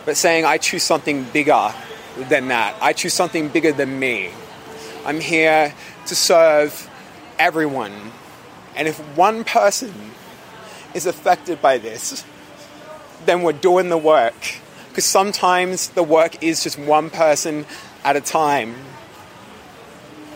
but 0.05 0.17
saying, 0.17 0.45
I 0.45 0.57
choose 0.57 0.83
something 0.83 1.23
bigger 1.23 1.73
than 2.17 2.49
that. 2.49 2.75
I 2.81 2.93
choose 2.93 3.13
something 3.13 3.47
bigger 3.47 3.71
than 3.71 3.99
me. 3.99 4.31
I'm 5.05 5.21
here 5.21 5.73
to 6.07 6.15
serve 6.15 6.89
everyone. 7.39 7.93
And 8.75 8.87
if 8.87 8.99
one 9.17 9.43
person 9.43 9.93
is 10.93 11.05
affected 11.05 11.61
by 11.61 11.77
this, 11.77 12.25
then 13.25 13.41
we're 13.41 13.53
doing 13.53 13.89
the 13.89 13.97
work. 13.97 14.57
Because 14.89 15.05
sometimes 15.05 15.89
the 15.89 16.03
work 16.03 16.43
is 16.43 16.63
just 16.63 16.77
one 16.77 17.09
person 17.09 17.65
at 18.03 18.15
a 18.15 18.21
time. 18.21 18.75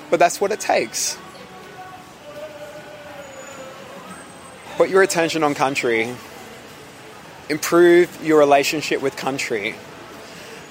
But 0.10 0.20
that's 0.20 0.42
what 0.42 0.52
it 0.52 0.60
takes. 0.60 1.18
Put 4.78 4.90
your 4.90 5.02
attention 5.02 5.44
on 5.44 5.54
country. 5.54 6.16
Improve 7.50 8.24
your 8.24 8.40
relationship 8.40 9.02
with 9.02 9.16
country. 9.16 9.76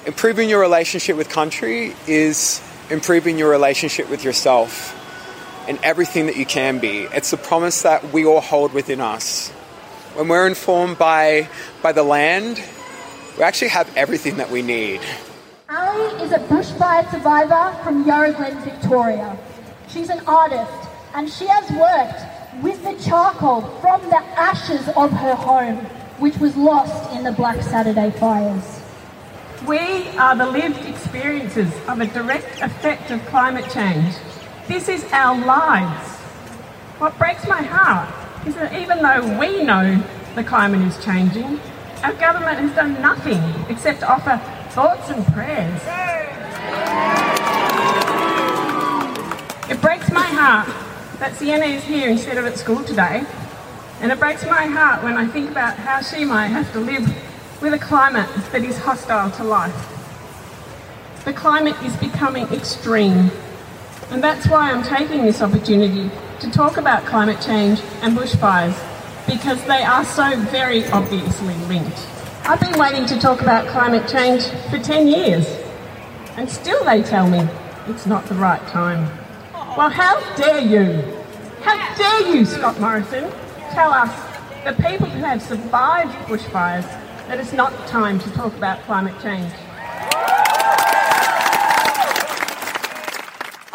Improving 0.06 0.48
your 0.48 0.60
relationship 0.60 1.16
with 1.16 1.28
country 1.28 1.94
is 2.06 2.60
improving 2.90 3.38
your 3.38 3.50
relationship 3.50 4.08
with 4.08 4.24
yourself 4.24 4.94
and 5.68 5.78
everything 5.82 6.26
that 6.26 6.36
you 6.36 6.46
can 6.46 6.78
be. 6.78 7.02
It's 7.12 7.30
the 7.30 7.36
promise 7.36 7.82
that 7.82 8.12
we 8.12 8.24
all 8.24 8.40
hold 8.40 8.72
within 8.72 9.00
us. 9.00 9.52
When 10.16 10.28
we're 10.28 10.46
informed 10.46 10.96
by, 10.96 11.46
by 11.82 11.92
the 11.92 12.02
land, 12.02 12.64
we 13.36 13.42
actually 13.42 13.68
have 13.68 13.94
everything 13.98 14.38
that 14.38 14.50
we 14.50 14.62
need. 14.62 15.02
Ali 15.68 16.22
is 16.24 16.32
a 16.32 16.38
bushfire 16.38 17.10
survivor 17.10 17.76
from 17.84 18.06
Yarra 18.06 18.32
Glen, 18.32 18.58
Victoria. 18.64 19.36
She's 19.88 20.08
an 20.08 20.20
artist 20.26 20.72
and 21.14 21.28
she 21.28 21.46
has 21.46 21.70
worked 21.72 22.64
with 22.64 22.82
the 22.82 22.94
charcoal 23.06 23.60
from 23.82 24.00
the 24.08 24.16
ashes 24.40 24.88
of 24.96 25.10
her 25.10 25.34
home, 25.34 25.84
which 26.16 26.38
was 26.38 26.56
lost 26.56 27.14
in 27.14 27.22
the 27.22 27.32
Black 27.32 27.60
Saturday 27.60 28.10
fires. 28.12 28.80
We 29.68 30.08
are 30.16 30.34
the 30.34 30.46
lived 30.46 30.82
experiences 30.88 31.70
of 31.88 32.00
a 32.00 32.06
direct 32.06 32.62
effect 32.62 33.10
of 33.10 33.20
climate 33.26 33.70
change. 33.70 34.14
This 34.66 34.88
is 34.88 35.04
our 35.12 35.38
lives. 35.44 36.08
What 37.00 37.18
breaks 37.18 37.46
my 37.46 37.60
heart 37.60 38.25
is 38.46 38.54
that 38.54 38.72
even 38.80 39.02
though 39.02 39.38
we 39.40 39.64
know 39.64 40.00
the 40.36 40.44
climate 40.44 40.80
is 40.82 41.04
changing, 41.04 41.60
our 42.04 42.12
government 42.14 42.58
has 42.58 42.72
done 42.74 42.94
nothing 43.02 43.42
except 43.68 44.04
offer 44.04 44.38
thoughts 44.70 45.10
and 45.10 45.26
prayers. 45.26 45.80
It 49.68 49.80
breaks 49.80 50.12
my 50.12 50.22
heart 50.22 50.68
that 51.18 51.34
Sienna 51.34 51.64
is 51.64 51.82
here 51.82 52.08
instead 52.08 52.38
of 52.38 52.44
at 52.44 52.56
school 52.56 52.84
today, 52.84 53.24
and 54.00 54.12
it 54.12 54.18
breaks 54.20 54.44
my 54.44 54.66
heart 54.66 55.02
when 55.02 55.16
I 55.16 55.26
think 55.26 55.50
about 55.50 55.76
how 55.76 56.00
she 56.00 56.24
might 56.24 56.48
have 56.48 56.70
to 56.72 56.78
live 56.80 57.04
with 57.60 57.72
a 57.72 57.78
climate 57.78 58.28
that 58.52 58.62
is 58.62 58.78
hostile 58.78 59.30
to 59.32 59.44
life. 59.44 59.92
The 61.24 61.32
climate 61.32 61.74
is 61.82 61.96
becoming 61.96 62.46
extreme, 62.52 63.32
and 64.10 64.22
that's 64.22 64.46
why 64.46 64.70
I'm 64.70 64.84
taking 64.84 65.24
this 65.24 65.42
opportunity 65.42 66.10
to 66.40 66.50
talk 66.50 66.76
about 66.76 67.04
climate 67.06 67.40
change 67.40 67.80
and 68.02 68.16
bushfires, 68.16 68.76
because 69.26 69.62
they 69.64 69.82
are 69.82 70.04
so 70.04 70.38
very 70.50 70.84
obviously 70.86 71.54
linked. 71.66 72.06
I've 72.44 72.60
been 72.60 72.78
waiting 72.78 73.06
to 73.06 73.18
talk 73.18 73.40
about 73.40 73.66
climate 73.68 74.08
change 74.08 74.44
for 74.70 74.78
10 74.78 75.08
years, 75.08 75.46
and 76.36 76.48
still 76.48 76.84
they 76.84 77.02
tell 77.02 77.28
me 77.28 77.48
it's 77.88 78.06
not 78.06 78.26
the 78.26 78.34
right 78.34 78.64
time. 78.68 79.10
Well, 79.76 79.90
how 79.90 80.20
dare 80.36 80.60
you? 80.60 81.02
How 81.62 81.94
dare 81.96 82.34
you, 82.34 82.44
Scott 82.44 82.78
Morrison, 82.80 83.30
tell 83.72 83.90
us, 83.90 84.10
the 84.64 84.72
people 84.82 85.06
who 85.06 85.24
have 85.24 85.42
survived 85.42 86.12
bushfires, 86.28 86.86
that 87.28 87.40
it's 87.40 87.52
not 87.52 87.72
time 87.88 88.18
to 88.20 88.30
talk 88.32 88.54
about 88.56 88.80
climate 88.82 89.14
change? 89.22 89.52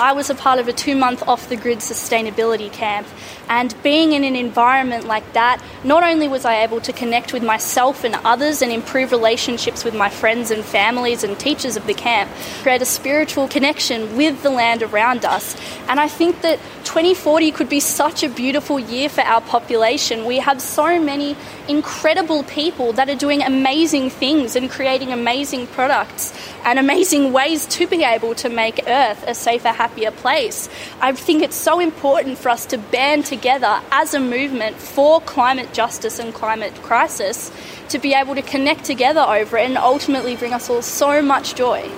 I 0.01 0.13
was 0.13 0.31
a 0.31 0.35
part 0.35 0.57
of 0.57 0.67
a 0.67 0.73
two 0.73 0.95
month 0.95 1.21
off 1.27 1.47
the 1.47 1.55
grid 1.55 1.77
sustainability 1.77 2.73
camp. 2.73 3.07
And 3.47 3.75
being 3.83 4.13
in 4.13 4.23
an 4.23 4.35
environment 4.35 5.05
like 5.05 5.33
that, 5.33 5.61
not 5.83 6.03
only 6.03 6.27
was 6.27 6.43
I 6.43 6.63
able 6.63 6.81
to 6.81 6.91
connect 6.91 7.33
with 7.33 7.43
myself 7.43 8.03
and 8.03 8.15
others 8.23 8.63
and 8.63 8.71
improve 8.71 9.11
relationships 9.11 9.83
with 9.83 9.93
my 9.93 10.09
friends 10.09 10.49
and 10.49 10.65
families 10.65 11.23
and 11.23 11.37
teachers 11.37 11.77
of 11.77 11.85
the 11.85 11.93
camp, 11.93 12.31
create 12.63 12.81
a 12.81 12.85
spiritual 12.85 13.47
connection 13.47 14.17
with 14.17 14.41
the 14.41 14.49
land 14.49 14.81
around 14.81 15.23
us. 15.23 15.55
And 15.87 15.99
I 15.99 16.07
think 16.07 16.41
that 16.41 16.57
2040 16.83 17.51
could 17.51 17.69
be 17.69 17.79
such 17.79 18.23
a 18.23 18.29
beautiful 18.29 18.79
year 18.79 19.07
for 19.07 19.21
our 19.21 19.41
population. 19.41 20.25
We 20.25 20.39
have 20.39 20.61
so 20.61 20.99
many 20.99 21.35
incredible 21.67 22.43
people 22.43 22.93
that 22.93 23.07
are 23.07 23.15
doing 23.15 23.43
amazing 23.43 24.09
things 24.09 24.55
and 24.55 24.69
creating 24.69 25.11
amazing 25.11 25.67
products 25.67 26.33
and 26.63 26.79
amazing 26.79 27.33
ways 27.33 27.65
to 27.65 27.87
be 27.87 28.03
able 28.03 28.35
to 28.35 28.49
make 28.49 28.81
Earth 28.87 29.23
a 29.27 29.33
safer, 29.33 29.69
happier 29.69 30.11
place. 30.11 30.69
I 30.99 31.11
think 31.13 31.43
it's 31.43 31.55
so 31.55 31.79
important 31.79 32.37
for 32.37 32.49
us 32.49 32.65
to 32.67 32.77
band 32.77 33.25
together 33.25 33.81
as 33.91 34.13
a 34.13 34.19
movement 34.19 34.77
for 34.77 35.21
climate 35.21 35.73
justice 35.73 36.19
and 36.19 36.33
climate 36.33 36.73
crisis 36.83 37.51
to 37.89 37.99
be 37.99 38.13
able 38.13 38.35
to 38.35 38.41
connect 38.41 38.85
together 38.85 39.21
over 39.21 39.57
it 39.57 39.67
and 39.67 39.77
ultimately 39.77 40.35
bring 40.35 40.53
us 40.53 40.69
all 40.69 40.81
so 40.81 41.21
much 41.21 41.55
joy. 41.55 41.89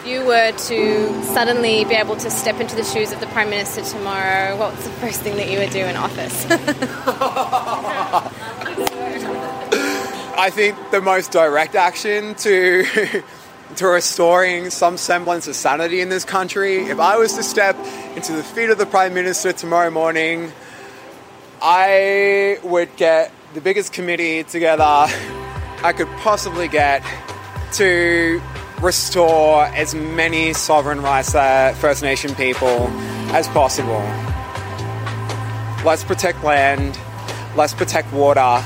If 0.00 0.06
you 0.06 0.24
were 0.24 0.52
to 0.52 1.22
suddenly 1.24 1.84
be 1.84 1.94
able 1.94 2.16
to 2.16 2.30
step 2.30 2.58
into 2.58 2.74
the 2.74 2.84
shoes 2.84 3.12
of 3.12 3.20
the 3.20 3.26
Prime 3.26 3.50
Minister 3.50 3.82
tomorrow, 3.82 4.56
what's 4.56 4.82
the 4.84 4.90
first 4.92 5.20
thing 5.20 5.36
that 5.36 5.50
you 5.50 5.58
would 5.58 5.70
do 5.70 5.80
in 5.84 5.94
office? 5.96 6.46
I 10.40 10.48
think 10.48 10.90
the 10.90 11.02
most 11.02 11.32
direct 11.32 11.74
action 11.74 12.34
to 12.36 12.86
to 13.76 13.86
restoring 13.86 14.70
some 14.70 14.96
semblance 14.96 15.46
of 15.46 15.54
sanity 15.54 16.00
in 16.00 16.08
this 16.08 16.24
country. 16.24 16.78
If 16.86 16.98
I 16.98 17.18
was 17.18 17.34
to 17.34 17.42
step 17.42 17.76
into 18.16 18.32
the 18.32 18.42
feet 18.42 18.70
of 18.70 18.78
the 18.78 18.86
Prime 18.86 19.12
Minister 19.12 19.52
tomorrow 19.52 19.90
morning, 19.90 20.50
I 21.60 22.58
would 22.62 22.96
get 22.96 23.32
the 23.52 23.60
biggest 23.60 23.92
committee 23.92 24.42
together 24.42 24.82
I 25.82 25.92
could 25.94 26.08
possibly 26.22 26.68
get 26.68 27.04
to 27.74 28.40
restore 28.80 29.66
as 29.66 29.94
many 29.94 30.54
sovereign 30.54 31.02
rights 31.02 31.32
to 31.32 31.76
First 31.80 32.02
Nation 32.02 32.34
people 32.34 32.88
as 33.36 33.46
possible. 33.48 34.00
Let's 35.84 36.02
protect 36.02 36.42
land, 36.42 36.98
let's 37.56 37.74
protect 37.74 38.10
water, 38.14 38.64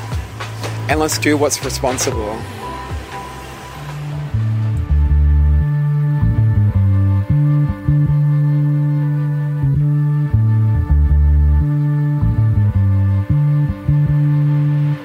and 0.89 1.01
let's 1.01 1.19
do 1.19 1.37
what's 1.37 1.65
responsible. 1.65 2.41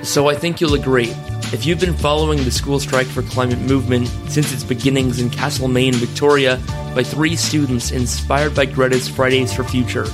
So 0.03 0.27
I 0.27 0.33
think 0.33 0.59
you'll 0.59 0.73
agree. 0.73 1.13
If 1.53 1.65
you've 1.65 1.79
been 1.79 1.93
following 1.93 2.43
the 2.43 2.51
school 2.51 2.79
strike 2.79 3.07
for 3.07 3.21
climate 3.23 3.59
movement 3.59 4.07
since 4.27 4.51
its 4.51 4.63
beginnings 4.63 5.19
in 5.19 5.29
Castlemaine, 5.29 5.93
Victoria, 5.93 6.59
by 6.95 7.03
three 7.03 7.35
students 7.35 7.91
inspired 7.91 8.55
by 8.55 8.65
Greta's 8.65 9.07
Fridays 9.07 9.53
for 9.53 9.63
Future, 9.63 10.05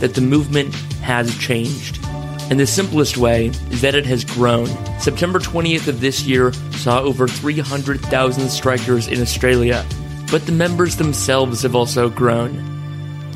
that 0.00 0.14
the 0.14 0.20
movement 0.20 0.74
has 1.02 1.36
changed. 1.38 2.03
And 2.50 2.60
the 2.60 2.66
simplest 2.66 3.16
way 3.16 3.46
is 3.70 3.80
that 3.80 3.94
it 3.94 4.06
has 4.06 4.24
grown. 4.24 4.66
September 4.98 5.38
20th 5.38 5.88
of 5.88 6.00
this 6.00 6.22
year 6.22 6.52
saw 6.72 7.00
over 7.00 7.26
300,000 7.26 8.48
strikers 8.50 9.08
in 9.08 9.20
Australia, 9.20 9.84
but 10.30 10.46
the 10.46 10.52
members 10.52 10.96
themselves 10.96 11.62
have 11.62 11.74
also 11.74 12.08
grown. 12.08 12.70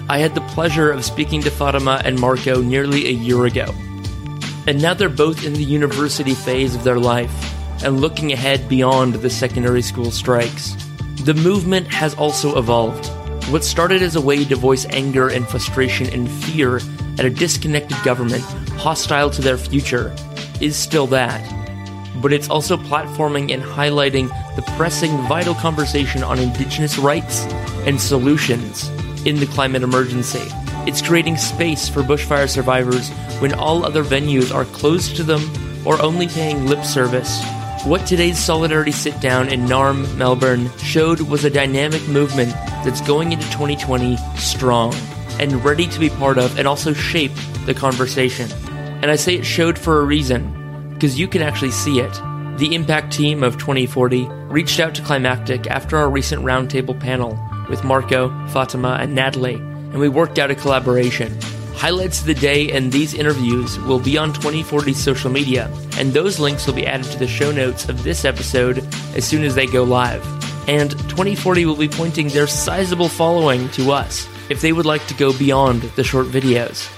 I 0.08 0.18
had 0.18 0.34
the 0.34 0.40
pleasure 0.42 0.90
of 0.90 1.04
speaking 1.04 1.42
to 1.42 1.50
Fatima 1.50 2.00
and 2.04 2.20
Marco 2.20 2.62
nearly 2.62 3.06
a 3.06 3.12
year 3.12 3.46
ago 3.46 3.74
and 4.68 4.82
now 4.82 4.92
they're 4.92 5.08
both 5.08 5.46
in 5.46 5.54
the 5.54 5.64
university 5.64 6.34
phase 6.34 6.74
of 6.74 6.84
their 6.84 6.98
life 6.98 7.32
and 7.82 8.02
looking 8.02 8.32
ahead 8.32 8.68
beyond 8.68 9.14
the 9.14 9.30
secondary 9.30 9.80
school 9.80 10.10
strikes. 10.10 10.76
The 11.22 11.32
movement 11.32 11.86
has 11.88 12.14
also 12.16 12.58
evolved. 12.58 13.06
What 13.50 13.64
started 13.64 14.02
as 14.02 14.14
a 14.14 14.20
way 14.20 14.44
to 14.44 14.56
voice 14.56 14.84
anger 14.90 15.28
and 15.28 15.48
frustration 15.48 16.08
and 16.10 16.30
fear 16.30 16.82
at 17.18 17.24
a 17.24 17.30
disconnected 17.30 17.96
government 18.04 18.44
hostile 18.78 19.28
to 19.30 19.42
their 19.42 19.58
future 19.58 20.14
is 20.60 20.76
still 20.76 21.06
that. 21.08 21.42
But 22.22 22.32
it's 22.32 22.48
also 22.48 22.76
platforming 22.76 23.52
and 23.52 23.62
highlighting 23.62 24.28
the 24.56 24.62
pressing, 24.76 25.10
vital 25.28 25.54
conversation 25.54 26.22
on 26.22 26.38
Indigenous 26.38 26.96
rights 26.96 27.42
and 27.86 28.00
solutions 28.00 28.88
in 29.26 29.36
the 29.36 29.46
climate 29.46 29.82
emergency. 29.82 30.46
It's 30.86 31.02
creating 31.02 31.36
space 31.36 31.88
for 31.88 32.02
bushfire 32.02 32.48
survivors 32.48 33.10
when 33.40 33.52
all 33.52 33.84
other 33.84 34.02
venues 34.02 34.54
are 34.54 34.64
closed 34.64 35.16
to 35.16 35.22
them 35.22 35.42
or 35.84 36.00
only 36.00 36.28
paying 36.28 36.66
lip 36.66 36.84
service. 36.84 37.42
What 37.84 38.06
today's 38.06 38.38
Solidarity 38.38 38.92
Sit 38.92 39.20
Down 39.20 39.48
in 39.48 39.66
Narm, 39.66 40.16
Melbourne 40.16 40.70
showed 40.78 41.20
was 41.20 41.44
a 41.44 41.50
dynamic 41.50 42.06
movement 42.08 42.52
that's 42.84 43.00
going 43.02 43.32
into 43.32 43.44
2020 43.46 44.16
strong 44.36 44.94
and 45.38 45.64
ready 45.64 45.86
to 45.86 46.00
be 46.00 46.10
part 46.10 46.38
of 46.38 46.58
and 46.58 46.66
also 46.66 46.92
shape 46.92 47.32
the 47.66 47.74
conversation. 47.74 48.48
And 49.02 49.10
I 49.10 49.16
say 49.16 49.34
it 49.34 49.44
showed 49.44 49.78
for 49.78 50.00
a 50.00 50.04
reason, 50.04 50.92
because 50.94 51.18
you 51.18 51.28
can 51.28 51.42
actually 51.42 51.70
see 51.70 52.00
it. 52.00 52.12
The 52.58 52.74
Impact 52.74 53.12
team 53.12 53.42
of 53.42 53.58
2040 53.58 54.26
reached 54.48 54.80
out 54.80 54.94
to 54.96 55.02
Climactic 55.02 55.66
after 55.68 55.96
our 55.96 56.10
recent 56.10 56.42
roundtable 56.42 56.98
panel 56.98 57.38
with 57.68 57.84
Marco, 57.84 58.28
Fatima, 58.48 58.98
and 59.00 59.14
Natalie 59.14 59.62
and 59.90 60.00
we 60.00 60.08
worked 60.08 60.38
out 60.38 60.50
a 60.50 60.54
collaboration. 60.54 61.36
Highlights 61.74 62.20
of 62.20 62.26
the 62.26 62.34
day 62.34 62.70
and 62.72 62.92
these 62.92 63.14
interviews 63.14 63.78
will 63.80 64.00
be 64.00 64.18
on 64.18 64.32
2040's 64.32 65.02
social 65.02 65.30
media, 65.30 65.70
and 65.96 66.12
those 66.12 66.38
links 66.38 66.66
will 66.66 66.74
be 66.74 66.86
added 66.86 67.06
to 67.12 67.18
the 67.18 67.26
show 67.26 67.52
notes 67.52 67.88
of 67.88 68.02
this 68.02 68.24
episode 68.24 68.78
as 69.16 69.24
soon 69.24 69.44
as 69.44 69.54
they 69.54 69.66
go 69.66 69.84
live. 69.84 70.24
And 70.68 70.90
2040 70.90 71.64
will 71.64 71.76
be 71.76 71.88
pointing 71.88 72.28
their 72.28 72.46
sizable 72.46 73.08
following 73.08 73.68
to 73.70 73.92
us 73.92 74.28
if 74.50 74.60
they 74.60 74.72
would 74.72 74.86
like 74.86 75.06
to 75.06 75.14
go 75.14 75.36
beyond 75.38 75.82
the 75.82 76.04
short 76.04 76.26
videos. 76.26 76.88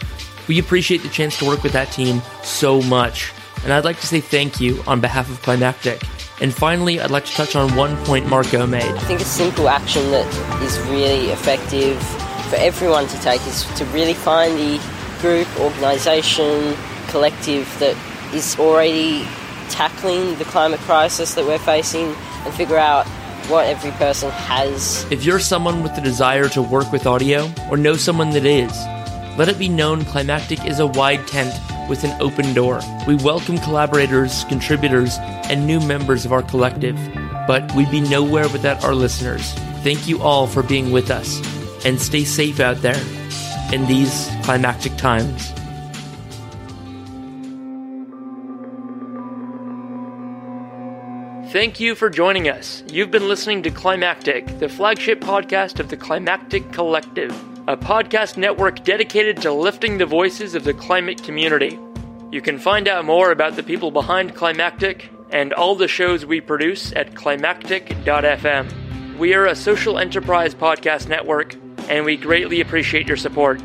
We 0.50 0.58
appreciate 0.58 1.04
the 1.04 1.08
chance 1.08 1.38
to 1.38 1.44
work 1.44 1.62
with 1.62 1.74
that 1.74 1.92
team 1.92 2.20
so 2.42 2.82
much, 2.82 3.32
and 3.62 3.72
I'd 3.72 3.84
like 3.84 4.00
to 4.00 4.06
say 4.08 4.20
thank 4.20 4.60
you 4.60 4.82
on 4.84 5.00
behalf 5.00 5.30
of 5.30 5.40
Climactic. 5.42 6.02
And 6.40 6.52
finally, 6.52 7.00
I'd 7.00 7.12
like 7.12 7.24
to 7.26 7.32
touch 7.34 7.54
on 7.54 7.76
one 7.76 7.96
point 7.98 8.28
Marco 8.28 8.66
made. 8.66 8.82
I 8.82 8.98
think 8.98 9.20
a 9.20 9.24
simple 9.24 9.68
action 9.68 10.10
that 10.10 10.26
is 10.60 10.76
really 10.88 11.30
effective 11.30 12.02
for 12.48 12.56
everyone 12.56 13.06
to 13.06 13.20
take 13.20 13.40
is 13.46 13.62
to 13.78 13.84
really 13.94 14.12
find 14.12 14.58
the 14.58 14.82
group, 15.20 15.46
organisation, 15.60 16.76
collective 17.10 17.72
that 17.78 17.96
is 18.34 18.58
already 18.58 19.22
tackling 19.68 20.36
the 20.38 20.44
climate 20.46 20.80
crisis 20.80 21.34
that 21.34 21.46
we're 21.46 21.60
facing 21.60 22.12
and 22.44 22.52
figure 22.54 22.76
out 22.76 23.06
what 23.46 23.66
every 23.66 23.92
person 23.92 24.32
has. 24.32 25.06
If 25.12 25.24
you're 25.24 25.38
someone 25.38 25.84
with 25.84 25.94
the 25.94 26.00
desire 26.00 26.48
to 26.48 26.60
work 26.60 26.90
with 26.90 27.06
audio 27.06 27.48
or 27.70 27.76
know 27.76 27.94
someone 27.94 28.30
that 28.30 28.44
is, 28.44 28.72
let 29.40 29.48
it 29.48 29.58
be 29.58 29.70
known 29.70 30.04
Climactic 30.04 30.66
is 30.66 30.80
a 30.80 30.86
wide 30.86 31.26
tent 31.26 31.58
with 31.88 32.04
an 32.04 32.14
open 32.20 32.52
door. 32.52 32.78
We 33.08 33.14
welcome 33.14 33.56
collaborators, 33.56 34.44
contributors, 34.50 35.16
and 35.48 35.66
new 35.66 35.80
members 35.80 36.26
of 36.26 36.32
our 36.34 36.42
collective, 36.42 36.98
but 37.46 37.74
we'd 37.74 37.90
be 37.90 38.02
nowhere 38.02 38.50
without 38.50 38.84
our 38.84 38.94
listeners. 38.94 39.54
Thank 39.82 40.06
you 40.06 40.20
all 40.20 40.46
for 40.46 40.62
being 40.62 40.92
with 40.92 41.10
us 41.10 41.40
and 41.86 41.98
stay 41.98 42.22
safe 42.22 42.60
out 42.60 42.82
there 42.82 43.02
in 43.72 43.86
these 43.86 44.28
climactic 44.42 44.94
times. 44.98 45.54
Thank 51.50 51.80
you 51.80 51.94
for 51.94 52.10
joining 52.10 52.46
us. 52.50 52.84
You've 52.92 53.10
been 53.10 53.26
listening 53.26 53.62
to 53.62 53.70
Climactic, 53.70 54.58
the 54.58 54.68
flagship 54.68 55.22
podcast 55.22 55.80
of 55.80 55.88
the 55.88 55.96
Climactic 55.96 56.72
Collective, 56.72 57.34
a 57.68 57.76
podcast 57.76 58.36
network 58.36 58.82
dedicated 58.84 59.42
to 59.42 59.52
lifting 59.52 59.98
the 59.98 60.06
voices 60.06 60.54
of 60.54 60.64
the 60.64 60.72
climate 60.72 61.22
community. 61.22 61.78
You 62.32 62.40
can 62.40 62.58
find 62.58 62.88
out 62.88 63.04
more 63.04 63.30
about 63.30 63.54
the 63.54 63.62
people 63.62 63.90
behind 63.90 64.34
Climactic 64.34 65.10
and 65.30 65.52
all 65.52 65.74
the 65.74 65.86
shows 65.86 66.24
we 66.24 66.40
produce 66.40 66.92
at 66.96 67.14
climactic.fm. 67.14 69.18
We 69.18 69.34
are 69.34 69.46
a 69.46 69.54
social 69.54 69.98
enterprise 69.98 70.54
podcast 70.54 71.08
network 71.08 71.54
and 71.88 72.04
we 72.04 72.16
greatly 72.16 72.60
appreciate 72.60 73.06
your 73.06 73.18
support. 73.18 73.60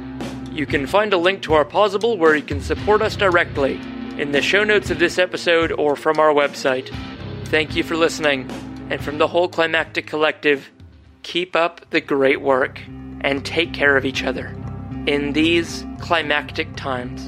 You 0.51 0.65
can 0.65 0.87
find 0.87 1.13
a 1.13 1.17
link 1.17 1.41
to 1.43 1.53
our 1.53 1.65
Pozible 1.65 2.17
where 2.17 2.35
you 2.35 2.43
can 2.43 2.61
support 2.61 3.01
us 3.01 3.15
directly 3.15 3.79
in 4.17 4.33
the 4.33 4.41
show 4.41 4.63
notes 4.63 4.91
of 4.91 4.99
this 4.99 5.17
episode 5.17 5.71
or 5.71 5.95
from 5.95 6.19
our 6.19 6.33
website. 6.33 6.93
Thank 7.45 7.75
you 7.75 7.83
for 7.83 7.95
listening, 7.95 8.49
and 8.89 9.03
from 9.03 9.17
the 9.17 9.27
whole 9.27 9.47
Climactic 9.47 10.07
Collective, 10.07 10.69
keep 11.23 11.55
up 11.55 11.89
the 11.89 12.01
great 12.01 12.41
work 12.41 12.81
and 13.25 13.43
take 13.43 13.73
care 13.73 13.97
of 13.97 14.05
each 14.05 14.23
other 14.23 14.55
in 15.07 15.33
these 15.33 15.83
climactic 15.99 16.73
times. 16.75 17.23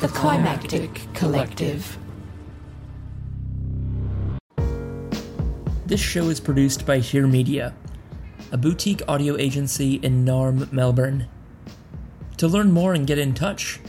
The 0.00 0.08
Climactic 0.08 1.06
Collective. 1.12 1.98
This 5.84 6.00
show 6.00 6.30
is 6.30 6.40
produced 6.40 6.86
by 6.86 6.98
Hear 7.00 7.26
Media, 7.26 7.74
a 8.50 8.56
boutique 8.56 9.02
audio 9.06 9.36
agency 9.36 9.96
in 9.96 10.24
Narm, 10.24 10.72
Melbourne. 10.72 11.28
To 12.38 12.48
learn 12.48 12.72
more 12.72 12.94
and 12.94 13.06
get 13.06 13.18
in 13.18 13.34
touch, 13.34 13.80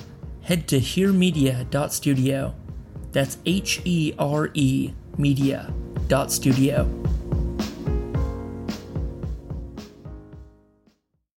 head 0.44 0.68
to 0.70 0.80
hearmedia.studio. 0.80 2.56
That's 3.12 3.38
H 3.46 3.82
E 3.86 4.14
R 4.18 4.50
E 4.54 4.94
media.studio. 5.18 7.03